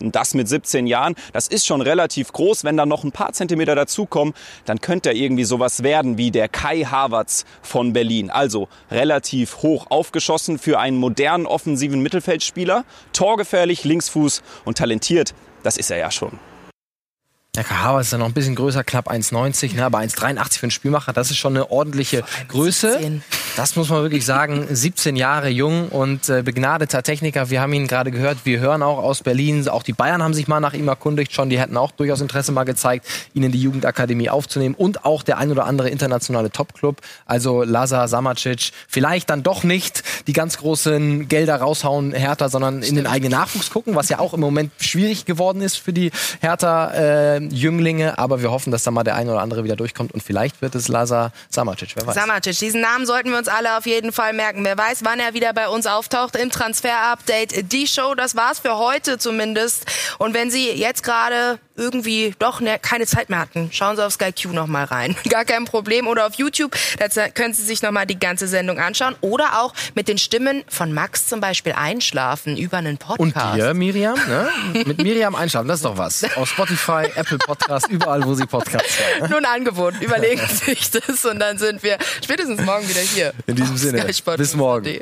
und 0.00 0.14
das 0.16 0.34
mit 0.34 0.48
17 0.48 0.86
Jahren. 0.86 1.14
Das 1.32 1.48
ist 1.48 1.66
schon 1.66 1.80
relativ 1.80 2.32
groß. 2.32 2.64
Wenn 2.64 2.76
da 2.76 2.86
noch 2.86 3.04
ein 3.04 3.12
paar 3.12 3.32
Zentimeter 3.32 3.74
dazukommen, 3.74 4.34
dann 4.64 4.80
könnte 4.80 5.10
er 5.10 5.14
irgendwie 5.14 5.44
sowas 5.44 5.82
werden 5.82 6.18
wie 6.18 6.30
der 6.30 6.48
Kai 6.48 6.84
Havertz 6.84 7.44
von 7.62 7.92
Berlin. 7.92 8.30
Also 8.30 8.68
relativ 8.90 9.62
hoch 9.62 9.86
aufgeschossen 9.90 10.58
für 10.58 10.78
einen 10.78 10.98
modernen 10.98 11.46
offensiven 11.46 12.00
Mittelfeldspieler. 12.00 12.84
Torgefährlich, 13.12 13.84
Linksfuß 13.84 14.42
und 14.64 14.78
talentiert. 14.78 15.34
Das 15.62 15.76
ist 15.76 15.90
er 15.90 15.98
ja 15.98 16.10
schon. 16.10 16.38
Der 17.56 17.62
Kahava 17.62 18.00
ist 18.00 18.10
ja 18.10 18.18
noch 18.18 18.26
ein 18.26 18.32
bisschen 18.32 18.56
größer, 18.56 18.82
knapp 18.82 19.08
1,90, 19.08 19.76
ne, 19.76 19.84
aber 19.84 19.98
1,83 19.98 20.58
für 20.58 20.62
einen 20.64 20.70
Spielmacher, 20.72 21.12
das 21.12 21.30
ist 21.30 21.36
schon 21.36 21.54
eine 21.54 21.70
ordentliche 21.70 22.24
Größe. 22.48 22.92
17. 22.94 23.22
Das 23.56 23.76
muss 23.76 23.88
man 23.90 24.02
wirklich 24.02 24.26
sagen. 24.26 24.66
17 24.74 25.14
Jahre 25.14 25.48
jung 25.50 25.88
und 25.90 26.28
äh, 26.28 26.42
begnadeter 26.42 27.04
Techniker. 27.04 27.50
Wir 27.50 27.60
haben 27.60 27.72
ihn 27.72 27.86
gerade 27.86 28.10
gehört. 28.10 28.38
Wir 28.42 28.58
hören 28.58 28.82
auch 28.82 28.98
aus 28.98 29.22
Berlin. 29.22 29.68
Auch 29.68 29.84
die 29.84 29.92
Bayern 29.92 30.20
haben 30.20 30.34
sich 30.34 30.48
mal 30.48 30.58
nach 30.58 30.74
ihm 30.74 30.88
erkundigt 30.88 31.32
schon. 31.32 31.48
Die 31.48 31.60
hätten 31.60 31.76
auch 31.76 31.92
durchaus 31.92 32.20
Interesse 32.20 32.50
mal 32.50 32.64
gezeigt, 32.64 33.06
ihn 33.34 33.44
in 33.44 33.52
die 33.52 33.60
Jugendakademie 33.60 34.30
aufzunehmen. 34.30 34.74
Und 34.74 35.04
auch 35.04 35.22
der 35.22 35.38
ein 35.38 35.52
oder 35.52 35.66
andere 35.66 35.90
internationale 35.90 36.50
Topclub. 36.50 37.00
Also 37.24 37.62
Lazar 37.62 38.08
Samacic. 38.08 38.72
Vielleicht 38.88 39.30
dann 39.30 39.44
doch 39.44 39.62
nicht 39.62 40.02
die 40.26 40.32
ganz 40.32 40.58
großen 40.58 41.28
Gelder 41.28 41.56
raushauen, 41.56 42.12
Hertha, 42.12 42.48
sondern 42.48 42.82
in 42.82 42.96
den 42.96 43.06
eigenen 43.06 43.30
Nachwuchs 43.30 43.70
gucken, 43.70 43.94
was 43.94 44.08
ja 44.08 44.18
auch 44.18 44.34
im 44.34 44.40
Moment 44.40 44.72
schwierig 44.80 45.24
geworden 45.24 45.60
ist 45.60 45.76
für 45.76 45.92
die 45.92 46.10
Hertha. 46.40 46.90
Äh, 46.90 47.43
Jünglinge, 47.50 48.18
aber 48.18 48.42
wir 48.42 48.50
hoffen, 48.50 48.70
dass 48.70 48.84
da 48.84 48.90
mal 48.90 49.04
der 49.04 49.16
eine 49.16 49.30
oder 49.30 49.40
andere 49.40 49.64
wieder 49.64 49.76
durchkommt 49.76 50.12
und 50.12 50.22
vielleicht 50.22 50.62
wird 50.62 50.74
es 50.74 50.88
Lazar 50.88 51.32
Samacic, 51.50 51.94
wer 51.96 52.06
weiß. 52.06 52.14
Samacic, 52.14 52.58
diesen 52.58 52.80
Namen 52.80 53.06
sollten 53.06 53.30
wir 53.30 53.38
uns 53.38 53.48
alle 53.48 53.76
auf 53.76 53.86
jeden 53.86 54.12
Fall 54.12 54.32
merken. 54.32 54.64
Wer 54.64 54.76
weiß, 54.76 55.00
wann 55.04 55.20
er 55.20 55.34
wieder 55.34 55.52
bei 55.52 55.68
uns 55.68 55.86
auftaucht 55.86 56.36
im 56.36 56.50
Transfer-Update. 56.50 57.72
Die 57.72 57.86
Show, 57.86 58.14
das 58.14 58.36
war's 58.36 58.58
für 58.58 58.78
heute 58.78 59.18
zumindest. 59.18 59.86
Und 60.18 60.34
wenn 60.34 60.50
Sie 60.50 60.70
jetzt 60.70 61.02
gerade 61.02 61.58
irgendwie 61.76 62.34
doch 62.38 62.60
ne, 62.60 62.78
keine 62.80 63.06
Zeit 63.06 63.30
mehr 63.30 63.40
hatten, 63.40 63.70
schauen 63.72 63.96
Sie 63.96 64.04
auf 64.04 64.12
Sky 64.12 64.32
Q 64.32 64.50
noch 64.50 64.66
mal 64.66 64.84
rein. 64.84 65.16
Gar 65.28 65.44
kein 65.44 65.64
Problem. 65.64 66.06
Oder 66.06 66.26
auf 66.26 66.34
YouTube, 66.34 66.76
da 66.98 67.28
können 67.28 67.54
Sie 67.54 67.62
sich 67.62 67.82
noch 67.82 67.90
mal 67.90 68.06
die 68.06 68.18
ganze 68.18 68.46
Sendung 68.46 68.78
anschauen. 68.78 69.16
Oder 69.20 69.60
auch 69.60 69.74
mit 69.94 70.08
den 70.08 70.18
Stimmen 70.18 70.64
von 70.68 70.92
Max 70.92 71.28
zum 71.28 71.40
Beispiel 71.40 71.72
einschlafen 71.72 72.56
über 72.56 72.78
einen 72.78 72.98
Podcast. 72.98 73.20
Und 73.20 73.56
dir, 73.56 73.74
Miriam, 73.74 74.18
ne? 74.28 74.48
mit 74.86 75.02
Miriam 75.02 75.34
einschlafen, 75.34 75.68
das 75.68 75.78
ist 75.78 75.84
doch 75.84 75.98
was. 75.98 76.24
Auf 76.36 76.48
Spotify, 76.48 77.06
Apple 77.14 77.38
Podcast, 77.38 77.88
überall, 77.88 78.24
wo 78.24 78.34
Sie 78.34 78.46
Podcasts 78.46 78.98
hören. 78.98 79.30
Nun 79.30 79.44
angeboten, 79.44 79.98
überlegen 80.00 80.42
Sie 80.48 80.74
sich 80.74 80.90
das 80.90 81.24
und 81.24 81.38
dann 81.38 81.58
sind 81.58 81.82
wir 81.82 81.98
spätestens 82.22 82.60
morgen 82.62 82.88
wieder 82.88 83.00
hier. 83.00 83.32
In 83.46 83.56
diesem 83.56 83.76
Sinne, 83.76 84.06
bis 84.36 84.54
morgen. 84.54 85.00